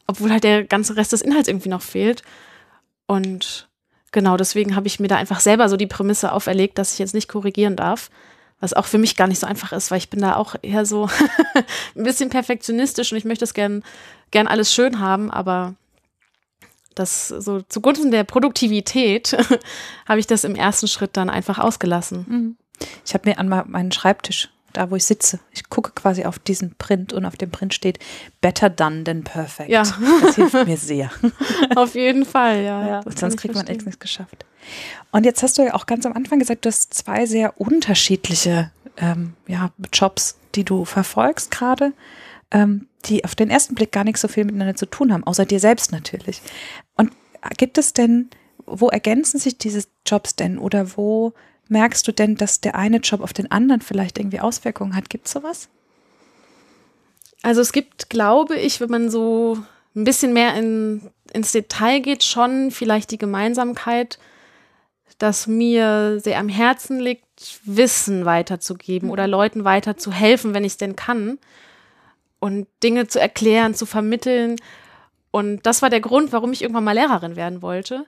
obwohl 0.07 0.31
halt 0.31 0.45
der 0.45 0.65
ganze 0.65 0.97
Rest 0.97 1.13
des 1.13 1.21
Inhalts 1.21 1.49
irgendwie 1.49 1.69
noch 1.69 1.83
fehlt. 1.83 2.23
Und 3.07 3.69
genau 4.11 4.39
deswegen 4.39 4.75
habe 4.75 4.87
ich 4.87 5.01
mir 5.01 5.09
da 5.09 5.17
einfach 5.17 5.41
selber 5.41 5.69
so 5.69 5.77
die 5.77 5.87
Prämisse 5.87 6.33
auferlegt, 6.33 6.79
dass 6.79 6.95
ich 6.95 6.99
jetzt 6.99 7.13
nicht 7.13 7.29
korrigieren 7.29 7.77
darf. 7.77 8.09
Was 8.61 8.75
auch 8.75 8.85
für 8.87 8.99
mich 8.99 9.17
gar 9.17 9.27
nicht 9.27 9.39
so 9.41 9.47
einfach 9.47 9.73
ist, 9.73 9.91
weil 9.91 9.99
ich 9.99 10.11
bin 10.11 10.21
da 10.21 10.37
auch 10.37 10.55
eher 10.63 10.85
so 10.85 11.09
ein 11.97 12.05
bisschen 12.05 12.29
perfektionistisch 12.31 13.11
und 13.11 13.19
ich 13.19 13.25
möchte 13.25 13.45
es 13.45 13.55
gern, 13.55 13.83
gern 14.31 14.47
alles 14.47 14.73
schön 14.73 15.01
haben, 15.01 15.31
aber 15.31 15.75
das 16.95 17.29
so 17.29 17.63
zugunsten 17.63 18.11
der 18.11 18.25
Produktivität 18.25 19.37
habe 20.09 20.21
ich 20.21 20.27
das 20.27 20.45
im 20.45 20.55
ersten 20.55 20.89
Schritt 20.89 21.17
dann 21.17 21.31
einfach 21.31 21.59
ausgelassen. 21.59 22.57
Ich 23.07 23.15
habe 23.15 23.29
mir 23.31 23.39
an 23.39 23.49
me- 23.49 23.65
meinen 23.67 23.93
Schreibtisch, 23.93 24.51
da 24.73 24.91
wo 24.91 24.97
ich 24.97 25.05
sitze, 25.05 25.41
ich 25.53 25.69
gucke 25.69 25.93
quasi 25.93 26.25
auf 26.25 26.39
diesen 26.39 26.75
Print 26.77 27.13
und 27.13 27.25
auf 27.25 27.37
dem 27.37 27.51
Print 27.51 27.75
steht 27.75 27.99
Better 28.41 28.71
done 28.71 29.05
than 29.05 29.25
perfect. 29.25 29.71
Ja. 29.71 29.83
Das 30.23 30.37
hilft 30.37 30.67
mir 30.67 30.77
sehr. 30.77 31.11
Auf 31.77 31.95
jeden 31.95 32.25
Fall, 32.25 32.63
ja. 32.63 32.87
Ja, 32.87 33.01
sonst 33.15 33.37
kriegt 33.37 33.55
man 33.55 33.67
echt 33.67 33.85
nichts 33.85 33.99
geschafft. 33.99 34.45
Und 35.11 35.25
jetzt 35.25 35.43
hast 35.43 35.59
du 35.59 35.63
ja 35.63 35.75
auch 35.75 35.87
ganz 35.87 36.07
am 36.07 36.13
Anfang 36.13 36.39
gesagt, 36.39 36.65
du 36.65 36.69
hast 36.69 36.95
zwei 36.95 37.27
sehr 37.27 37.61
unterschiedliche 37.61 38.71
ähm, 38.97 39.35
ja, 39.47 39.71
Jobs, 39.93 40.39
die 40.55 40.65
du 40.65 40.85
verfolgst 40.85 41.51
gerade, 41.51 41.93
ähm, 42.51 42.87
die 43.07 43.25
auf 43.25 43.35
den 43.35 43.51
ersten 43.51 43.75
Blick 43.75 43.93
gar 43.93 44.05
nichts 44.05 44.21
so 44.21 44.29
viel 44.29 44.45
miteinander 44.45 44.77
zu 44.77 44.87
tun 44.87 45.13
haben, 45.13 45.25
außer 45.25 45.47
dir 45.47 45.61
selbst 45.61 45.93
natürlich. 45.93 46.43
Und 46.97 47.13
gibt 47.57 47.79
es 47.79 47.93
denn, 47.93 48.31
wo 48.67 48.89
ergänzen 48.89 49.39
sich 49.39 49.59
diese 49.59 49.85
Jobs 50.07 50.37
denn 50.37 50.59
oder 50.59 50.97
wo 50.97 51.33
merkst 51.71 52.07
du 52.07 52.13
denn, 52.13 52.37
dass 52.37 52.61
der 52.61 52.75
eine 52.75 52.99
Job 52.99 53.21
auf 53.21 53.33
den 53.33 53.51
anderen 53.51 53.81
vielleicht 53.81 54.19
irgendwie 54.19 54.41
Auswirkungen 54.41 54.95
hat? 54.95 55.09
Gibt 55.09 55.27
es 55.27 55.33
sowas? 55.33 55.69
Also 57.43 57.61
es 57.61 57.73
gibt, 57.73 58.11
glaube 58.11 58.57
ich, 58.57 58.81
wenn 58.81 58.91
man 58.91 59.11
so 59.11 59.59
ein 59.95 60.05
bisschen 60.05 60.33
mehr 60.33 60.55
in, 60.55 61.11
ins 61.33 61.53
Detail 61.53 62.01
geht, 62.01 62.23
schon 62.23 62.71
vielleicht 62.71 63.11
die 63.11 63.19
Gemeinsamkeit, 63.19 64.19
dass 65.19 65.47
mir 65.47 66.19
sehr 66.21 66.39
am 66.39 66.49
Herzen 66.49 67.01
liegt, 67.01 67.25
Wissen 67.65 68.25
weiterzugeben 68.25 69.11
oder 69.11 69.27
Leuten 69.27 69.65
weiter 69.65 69.97
zu 69.97 70.13
helfen, 70.13 70.55
wenn 70.55 70.65
ich 70.65 70.73
es 70.73 70.79
denn 70.79 70.97
kann. 70.97 71.39
Und 72.39 72.67
Dinge 72.83 73.07
zu 73.07 73.21
erklären, 73.21 73.75
zu 73.75 73.85
vermitteln. 73.85 74.57
Und 75.31 75.67
das 75.67 75.83
war 75.83 75.91
der 75.91 76.01
Grund, 76.01 76.33
warum 76.33 76.53
ich 76.53 76.63
irgendwann 76.63 76.85
mal 76.85 76.93
Lehrerin 76.93 77.37
werden 77.37 77.61
wollte. 77.61 78.07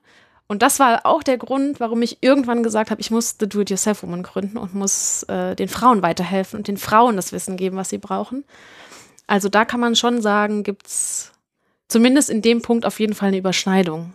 Und 0.49 0.63
das 0.63 0.79
war 0.79 1.07
auch 1.07 1.23
der 1.23 1.39
Grund, 1.39 1.81
warum 1.81 2.03
ich 2.03 2.19
irgendwann 2.21 2.63
gesagt 2.63 2.91
habe, 2.91 3.01
ich 3.01 3.11
muss 3.11 3.37
The 3.41 3.49
Do-It-Yourself-Woman 3.49 4.23
gründen 4.23 4.59
und 4.59 4.75
muss 4.75 5.23
äh, 5.25 5.55
den 5.57 5.69
Frauen 5.69 6.03
weiterhelfen 6.03 6.59
und 6.59 6.69
den 6.69 6.77
Frauen 6.77 7.17
das 7.17 7.33
Wissen 7.33 7.57
geben, 7.57 7.77
was 7.77 7.89
sie 7.89 7.99
brauchen. 7.99 8.45
Also 9.27 9.49
da 9.49 9.65
kann 9.65 9.81
man 9.81 9.97
schon 9.97 10.21
sagen, 10.21 10.63
gibt's 10.63 11.33
zumindest 11.89 12.29
in 12.29 12.43
dem 12.43 12.61
Punkt 12.61 12.85
auf 12.85 13.01
jeden 13.01 13.15
Fall 13.15 13.29
eine 13.29 13.39
Überschneidung. 13.39 14.13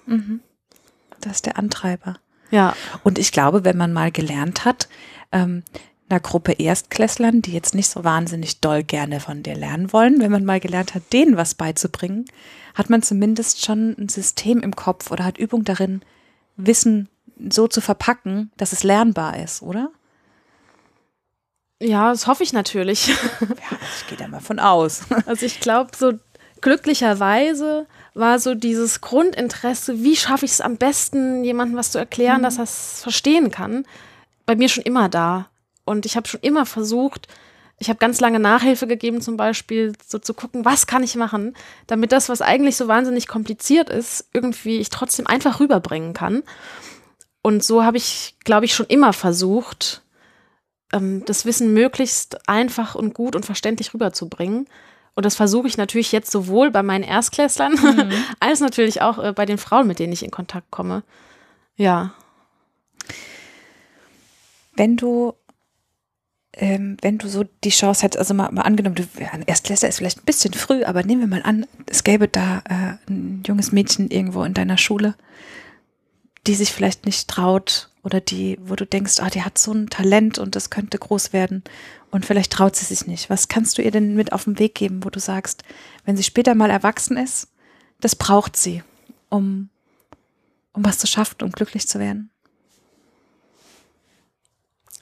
Das 1.22 1.34
ist 1.38 1.46
der 1.46 1.58
Antreiber. 1.58 2.18
Ja, 2.52 2.76
Und 3.04 3.20
ich 3.20 3.32
glaube, 3.32 3.66
wenn 3.66 3.78
man 3.78 3.94
mal 3.94 4.12
gelernt 4.12 4.64
hat, 4.64 4.88
ähm, 5.32 5.64
einer 6.10 6.20
Gruppe 6.20 6.54
Erstklässlern, 6.54 7.42
die 7.42 7.52
jetzt 7.52 7.76
nicht 7.76 7.90
so 7.90 8.04
wahnsinnig 8.04 8.62
doll 8.62 8.84
gerne 8.84 9.20
von 9.20 9.44
dir 9.44 9.56
lernen 9.56 9.92
wollen, 9.92 10.22
wenn 10.22 10.32
man 10.32 10.46
mal 10.46 10.60
gelernt 10.60 10.96
hat, 10.96 11.12
denen 11.12 11.36
was 11.36 11.56
beizubringen, 11.56 12.26
hat 12.76 12.90
man 12.90 13.02
zumindest 13.02 13.66
schon 13.66 13.96
ein 13.98 14.08
System 14.08 14.62
im 14.62 14.76
Kopf 14.76 15.12
oder 15.12 15.26
hat 15.26 15.38
Übung 15.38 15.64
darin, 15.66 16.02
Wissen 16.58 17.10
so 17.50 17.68
zu 17.68 17.82
verpacken, 17.82 18.52
dass 18.58 18.74
es 18.74 18.84
lernbar 18.84 19.38
ist, 19.38 19.62
oder? 19.62 19.92
ja, 21.82 22.10
das 22.10 22.28
hoffe 22.28 22.44
ich 22.44 22.54
natürlich. 22.54 23.08
Ja, 23.42 23.78
ich 23.98 24.08
gehe 24.08 24.18
da 24.18 24.28
mal 24.28 24.40
von 24.40 24.60
aus. 24.60 25.02
Also 25.26 25.46
ich 25.46 25.60
glaube, 25.60 25.92
so 25.96 26.14
glücklicherweise 26.62 27.86
war 28.14 28.40
so 28.40 28.56
dieses 28.56 29.02
Grundinteresse, 29.02 30.04
wie 30.04 30.16
schaffe 30.16 30.46
ich 30.46 30.52
es 30.52 30.62
am 30.62 30.78
besten, 30.78 31.44
jemandem 31.44 31.78
was 31.78 31.92
zu 31.92 32.00
erklären, 32.00 32.42
dass 32.42 32.58
er 32.58 32.64
es 32.64 33.02
verstehen 33.02 33.52
kann, 33.52 33.86
bei 34.46 34.56
mir 34.56 34.70
schon 34.70 34.84
immer 34.84 35.08
da. 35.08 35.50
Und 35.86 36.06
ich 36.06 36.16
habe 36.16 36.28
schon 36.28 36.42
immer 36.42 36.66
versucht, 36.66 37.28
ich 37.80 37.90
habe 37.90 38.00
ganz 38.00 38.20
lange 38.20 38.40
Nachhilfe 38.40 38.88
gegeben, 38.88 39.22
zum 39.22 39.38
Beispiel, 39.38 39.94
so 40.06 40.18
zu 40.18 40.34
gucken, 40.34 40.66
was 40.66 40.88
kann 40.88 41.04
ich 41.04 41.16
machen, 41.16 41.56
damit 41.86 42.12
das, 42.12 42.28
was 42.28 42.42
eigentlich 42.42 42.76
so 42.76 42.88
wahnsinnig 42.88 43.28
kompliziert 43.28 43.90
ist, 43.90 44.28
irgendwie 44.34 44.78
ich 44.78 44.90
trotzdem 44.90 45.28
einfach 45.28 45.60
rüberbringen 45.60 46.14
kann. 46.14 46.44
Und 47.44 47.64
so 47.64 47.84
habe 47.84 47.98
ich, 47.98 48.36
glaube 48.44 48.66
ich, 48.66 48.74
schon 48.74 48.88
immer 48.88 49.14
versucht, 49.14 50.02
ähm, 50.92 51.24
das 51.26 51.46
Wissen 51.46 51.74
möglichst 51.74 52.50
einfach 52.50 52.96
und 52.96 53.14
gut 53.14 53.36
und 53.36 53.46
verständlich 53.46 53.94
rüberzubringen. 53.94 54.68
Und 55.14 55.26
das 55.26 55.36
versuche 55.36 55.68
ich 55.68 55.78
natürlich 55.78 56.12
jetzt 56.12 56.32
sowohl 56.32 56.72
bei 56.72 56.84
meinen 56.84 57.04
Erstklässlern 57.04 58.12
als 58.40 58.60
natürlich 58.60 59.02
auch 59.02 59.18
äh, 59.18 59.34
bei 59.34 59.46
den 59.46 59.58
Frauen, 59.60 59.88
mit 59.88 60.00
denen 60.00 60.14
ich 60.14 60.24
in 60.24 60.32
Kontakt 60.32 60.72
komme. 60.72 61.04
Ja. 61.76 62.14
Wenn 64.76 64.98
du, 64.98 65.34
ähm, 66.60 66.98
wenn 67.02 67.20
du 67.20 67.28
so 67.28 67.46
die 67.64 67.70
Chance 67.70 68.04
hättest, 68.04 68.20
also 68.20 68.34
mal, 68.34 68.52
mal 68.52 68.64
angenommen, 68.64 68.96
du, 68.96 69.04
ein 69.32 69.44
Erstklässler 69.44 69.90
ist 69.90 69.98
vielleicht 69.98 70.20
ein 70.20 70.26
bisschen 70.26 70.54
früh, 70.54 70.84
aber 70.84 71.04
nehmen 71.04 71.22
wir 71.22 71.28
mal 71.28 71.44
an, 71.44 71.68
es 71.86 72.04
gäbe 72.04 72.28
da 72.28 72.64
äh, 72.68 73.12
ein 73.12 73.44
junges 73.46 73.72
Mädchen 73.72 74.10
irgendwo 74.10 74.44
in 74.44 74.56
deiner 74.56 74.78
Schule, 74.78 75.16
die 76.48 76.56
sich 76.56 76.74
vielleicht 76.74 77.06
nicht 77.06 77.28
traut 77.28 77.90
oder 78.04 78.22
die, 78.22 78.58
wo 78.62 78.76
du 78.76 78.86
denkst, 78.86 79.20
ah, 79.20 79.30
die 79.30 79.44
hat 79.44 79.58
so 79.58 79.72
ein 79.72 79.90
Talent 79.90 80.40
und 80.40 80.56
das 80.56 80.70
könnte 80.72 80.98
groß 80.98 81.32
werden 81.32 81.64
und 82.10 82.26
vielleicht 82.26 82.54
traut 82.54 82.76
sie 82.76 82.86
sich 82.86 83.06
nicht. 83.06 83.30
Was 83.30 83.50
kannst 83.50 83.78
du 83.78 83.84
ihr 83.84 83.92
denn 83.92 84.16
mit 84.16 84.34
auf 84.34 84.46
den 84.46 84.58
Weg 84.58 84.74
geben, 84.74 85.04
wo 85.04 85.10
du 85.10 85.20
sagst, 85.20 85.64
wenn 86.06 86.18
sie 86.18 86.24
später 86.24 86.56
mal 86.56 86.72
erwachsen 86.72 87.18
ist, 87.18 87.50
das 88.00 88.16
braucht 88.16 88.58
sie, 88.58 88.82
um, 89.30 89.70
um 90.74 90.84
was 90.84 90.98
zu 90.98 91.06
schaffen, 91.06 91.44
um 91.44 91.52
glücklich 91.52 91.88
zu 91.88 92.00
werden? 92.00 92.32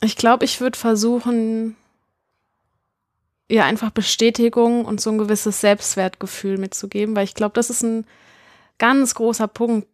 Ich 0.02 0.16
glaube, 0.16 0.46
ich 0.46 0.62
würde 0.62 0.78
versuchen, 0.78 1.76
ihr 3.48 3.64
einfach 3.64 3.92
Bestätigung 3.92 4.86
und 4.86 5.00
so 5.02 5.12
ein 5.12 5.18
gewisses 5.18 5.62
Selbstwertgefühl 5.62 6.58
mitzugeben, 6.58 7.16
weil 7.16 7.26
ich 7.26 7.36
glaube, 7.36 7.54
das 7.54 7.70
ist 7.70 7.84
ein 7.84 8.06
ganz 8.78 9.16
großer 9.16 9.48
Punkt. 9.48 9.88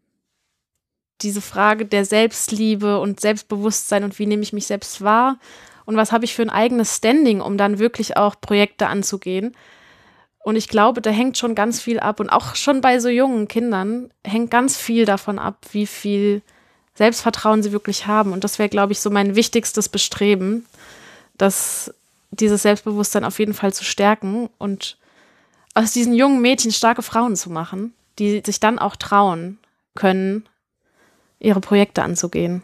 Diese 1.21 1.41
Frage 1.41 1.85
der 1.85 2.05
Selbstliebe 2.05 2.99
und 2.99 3.19
Selbstbewusstsein 3.19 4.03
und 4.03 4.17
wie 4.17 4.25
nehme 4.25 4.41
ich 4.41 4.53
mich 4.53 4.65
selbst 4.65 5.01
wahr 5.01 5.37
und 5.85 5.97
was 5.97 6.11
habe 6.11 6.25
ich 6.25 6.33
für 6.33 6.41
ein 6.41 6.49
eigenes 6.49 6.95
Standing, 6.95 7.41
um 7.41 7.57
dann 7.57 7.79
wirklich 7.79 8.17
auch 8.17 8.39
Projekte 8.39 8.87
anzugehen. 8.87 9.55
Und 10.43 10.55
ich 10.55 10.67
glaube, 10.67 11.01
da 11.01 11.11
hängt 11.11 11.37
schon 11.37 11.53
ganz 11.53 11.79
viel 11.81 11.99
ab. 11.99 12.19
Und 12.19 12.29
auch 12.29 12.55
schon 12.55 12.81
bei 12.81 12.99
so 12.99 13.09
jungen 13.09 13.47
Kindern 13.47 14.11
hängt 14.25 14.49
ganz 14.49 14.77
viel 14.77 15.05
davon 15.05 15.37
ab, 15.37 15.57
wie 15.71 15.85
viel 15.85 16.41
Selbstvertrauen 16.93 17.63
sie 17.63 17.71
wirklich 17.71 18.07
haben. 18.07 18.33
Und 18.33 18.43
das 18.43 18.59
wäre, 18.59 18.69
glaube 18.69 18.91
ich, 18.91 18.99
so 18.99 19.09
mein 19.09 19.35
wichtigstes 19.35 19.89
Bestreben, 19.89 20.65
dass 21.37 21.93
dieses 22.31 22.61
Selbstbewusstsein 22.61 23.25
auf 23.25 23.39
jeden 23.39 23.53
Fall 23.53 23.73
zu 23.73 23.83
stärken 23.83 24.49
und 24.57 24.97
aus 25.73 25.93
diesen 25.93 26.13
jungen 26.13 26.41
Mädchen 26.41 26.71
starke 26.71 27.01
Frauen 27.01 27.35
zu 27.35 27.49
machen, 27.49 27.93
die 28.19 28.41
sich 28.45 28.59
dann 28.59 28.79
auch 28.79 28.95
trauen 28.95 29.57
können, 29.95 30.47
ihre 31.39 31.61
Projekte 31.61 32.03
anzugehen. 32.03 32.63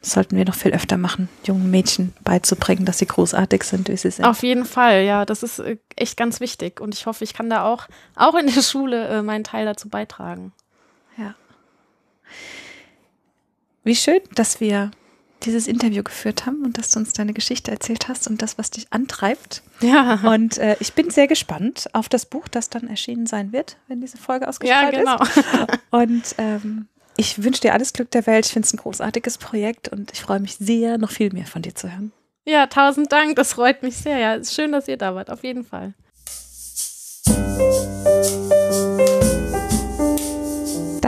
Das 0.00 0.12
sollten 0.12 0.36
wir 0.36 0.44
noch 0.44 0.56
viel 0.56 0.72
öfter 0.72 0.96
machen, 0.96 1.28
jungen 1.44 1.70
Mädchen 1.70 2.12
beizubringen, 2.24 2.84
dass 2.84 2.98
sie 2.98 3.06
großartig 3.06 3.62
sind, 3.62 3.88
wie 3.88 3.96
sie 3.96 4.10
sind. 4.10 4.24
Auf 4.24 4.42
jeden 4.42 4.64
Fall, 4.64 5.04
ja, 5.04 5.24
das 5.24 5.44
ist 5.44 5.60
äh, 5.60 5.76
echt 5.94 6.16
ganz 6.16 6.40
wichtig. 6.40 6.80
Und 6.80 6.92
ich 6.92 7.06
hoffe, 7.06 7.22
ich 7.22 7.34
kann 7.34 7.48
da 7.48 7.64
auch, 7.64 7.86
auch 8.16 8.34
in 8.34 8.52
der 8.52 8.62
Schule 8.62 9.06
äh, 9.06 9.22
meinen 9.22 9.44
Teil 9.44 9.64
dazu 9.64 9.88
beitragen. 9.88 10.52
Ja. 11.16 11.36
Wie 13.84 13.96
schön, 13.96 14.20
dass 14.34 14.60
wir 14.60 14.90
dieses 15.44 15.66
Interview 15.66 16.02
geführt 16.02 16.46
haben 16.46 16.64
und 16.64 16.78
dass 16.78 16.90
du 16.90 17.00
uns 17.00 17.12
deine 17.12 17.32
Geschichte 17.32 17.70
erzählt 17.70 18.08
hast 18.08 18.28
und 18.28 18.42
das, 18.42 18.58
was 18.58 18.70
dich 18.70 18.86
antreibt. 18.90 19.62
Ja. 19.80 20.20
Und 20.22 20.58
äh, 20.58 20.76
ich 20.80 20.92
bin 20.92 21.10
sehr 21.10 21.26
gespannt 21.26 21.90
auf 21.92 22.08
das 22.08 22.26
Buch, 22.26 22.48
das 22.48 22.70
dann 22.70 22.86
erschienen 22.86 23.26
sein 23.26 23.52
wird, 23.52 23.76
wenn 23.88 24.00
diese 24.00 24.18
Folge 24.18 24.48
ausgestrahlt 24.48 24.94
ja, 24.94 25.00
genau. 25.00 25.22
ist. 25.22 25.44
Und 25.90 26.22
ähm, 26.38 26.86
ich 27.16 27.42
wünsche 27.42 27.60
dir 27.60 27.74
alles 27.74 27.92
Glück 27.92 28.10
der 28.10 28.26
Welt. 28.26 28.46
Ich 28.46 28.52
finde 28.52 28.66
es 28.66 28.72
ein 28.72 28.78
großartiges 28.78 29.38
Projekt 29.38 29.88
und 29.88 30.12
ich 30.12 30.22
freue 30.22 30.40
mich 30.40 30.56
sehr, 30.56 30.96
noch 30.96 31.10
viel 31.10 31.30
mehr 31.32 31.44
von 31.44 31.60
dir 31.60 31.74
zu 31.74 31.90
hören. 31.90 32.10
Ja, 32.46 32.66
tausend 32.66 33.12
Dank. 33.12 33.36
Das 33.36 33.52
freut 33.52 33.82
mich 33.82 33.96
sehr. 33.96 34.18
Ja, 34.18 34.34
ist 34.34 34.54
schön, 34.54 34.72
dass 34.72 34.88
ihr 34.88 34.96
da 34.96 35.14
wart. 35.14 35.30
Auf 35.30 35.44
jeden 35.44 35.64
Fall. 35.64 35.92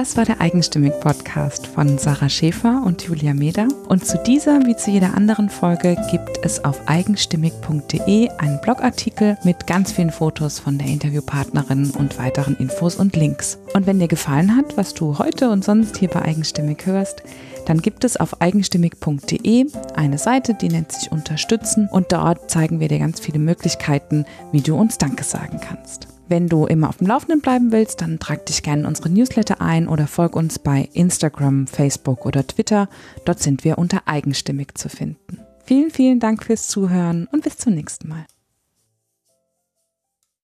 Das 0.05 0.19
war 0.19 0.27
der 0.27 0.43
Eigenstimmig-Podcast 0.43 1.67
von 1.67 1.97
Sarah 1.97 2.29
Schäfer 2.29 2.83
und 2.85 3.01
Julia 3.05 3.33
Meder. 3.33 3.69
Und 3.89 4.05
zu 4.05 4.19
dieser 4.19 4.61
wie 4.67 4.77
zu 4.77 4.91
jeder 4.91 5.17
anderen 5.17 5.49
Folge 5.49 5.97
gibt 6.11 6.45
es 6.45 6.63
auf 6.63 6.79
eigenstimmig.de 6.87 8.29
einen 8.37 8.61
Blogartikel 8.61 9.39
mit 9.45 9.67
ganz 9.67 9.93
vielen 9.93 10.11
Fotos 10.11 10.59
von 10.59 10.77
der 10.77 10.89
Interviewpartnerin 10.89 11.91
und 11.93 12.19
weiteren 12.19 12.55
Infos 12.57 12.97
und 12.97 13.17
Links. 13.17 13.59
Und 13.73 13.87
wenn 13.87 13.99
dir 13.99 14.07
gefallen 14.07 14.55
hat, 14.55 14.77
was 14.77 14.93
du 14.93 15.19
heute 15.19 15.49
und 15.49 15.65
sonst 15.65 15.97
hier 15.97 16.11
bei 16.11 16.21
Eigenstimmig 16.21 16.85
hörst, 16.85 17.23
dann 17.65 17.81
gibt 17.81 18.05
es 18.05 18.19
auf 18.19 18.43
eigenstimmig.de 18.43 19.69
eine 19.95 20.19
Seite, 20.19 20.53
die 20.53 20.69
nennt 20.69 20.93
sich 20.93 21.13
Unterstützen 21.13 21.89
und 21.91 22.13
dort 22.13 22.51
zeigen 22.51 22.79
wir 22.79 22.89
dir 22.89 22.99
ganz 22.99 23.21
viele 23.21 23.39
Möglichkeiten, 23.39 24.27
wie 24.53 24.61
du 24.61 24.77
uns 24.77 24.99
Danke 24.99 25.25
sagen 25.25 25.61
kannst. 25.67 26.14
Wenn 26.29 26.49
du 26.49 26.67
immer 26.67 26.89
auf 26.89 26.99
dem 26.99 27.07
Laufenden 27.07 27.41
bleiben 27.41 27.71
willst, 27.71 28.01
dann 28.01 28.19
trag 28.19 28.47
dich 28.47 28.63
gerne 28.63 28.83
in 28.83 28.89
unsere 28.89 29.11
Newsletter 29.11 29.61
ein 29.61 29.89
oder 29.89 30.07
folg 30.07 30.37
uns 30.37 30.59
bei 30.59 30.89
Instagram, 30.93 31.67
Facebook 31.67 32.25
oder 32.25 32.47
Twitter. 32.47 32.89
Dort 33.25 33.41
sind 33.41 33.65
wir 33.65 33.79
unter 33.79 34.03
eigenstimmig 34.07 34.75
zu 34.75 34.89
finden. 34.89 35.41
Vielen, 35.65 35.91
vielen 35.91 36.21
Dank 36.21 36.45
fürs 36.45 36.69
Zuhören 36.69 37.29
und 37.31 37.45
bis 37.45 37.59
zum 37.59 37.75
nächsten 37.75 38.09
Mal. 38.09 38.25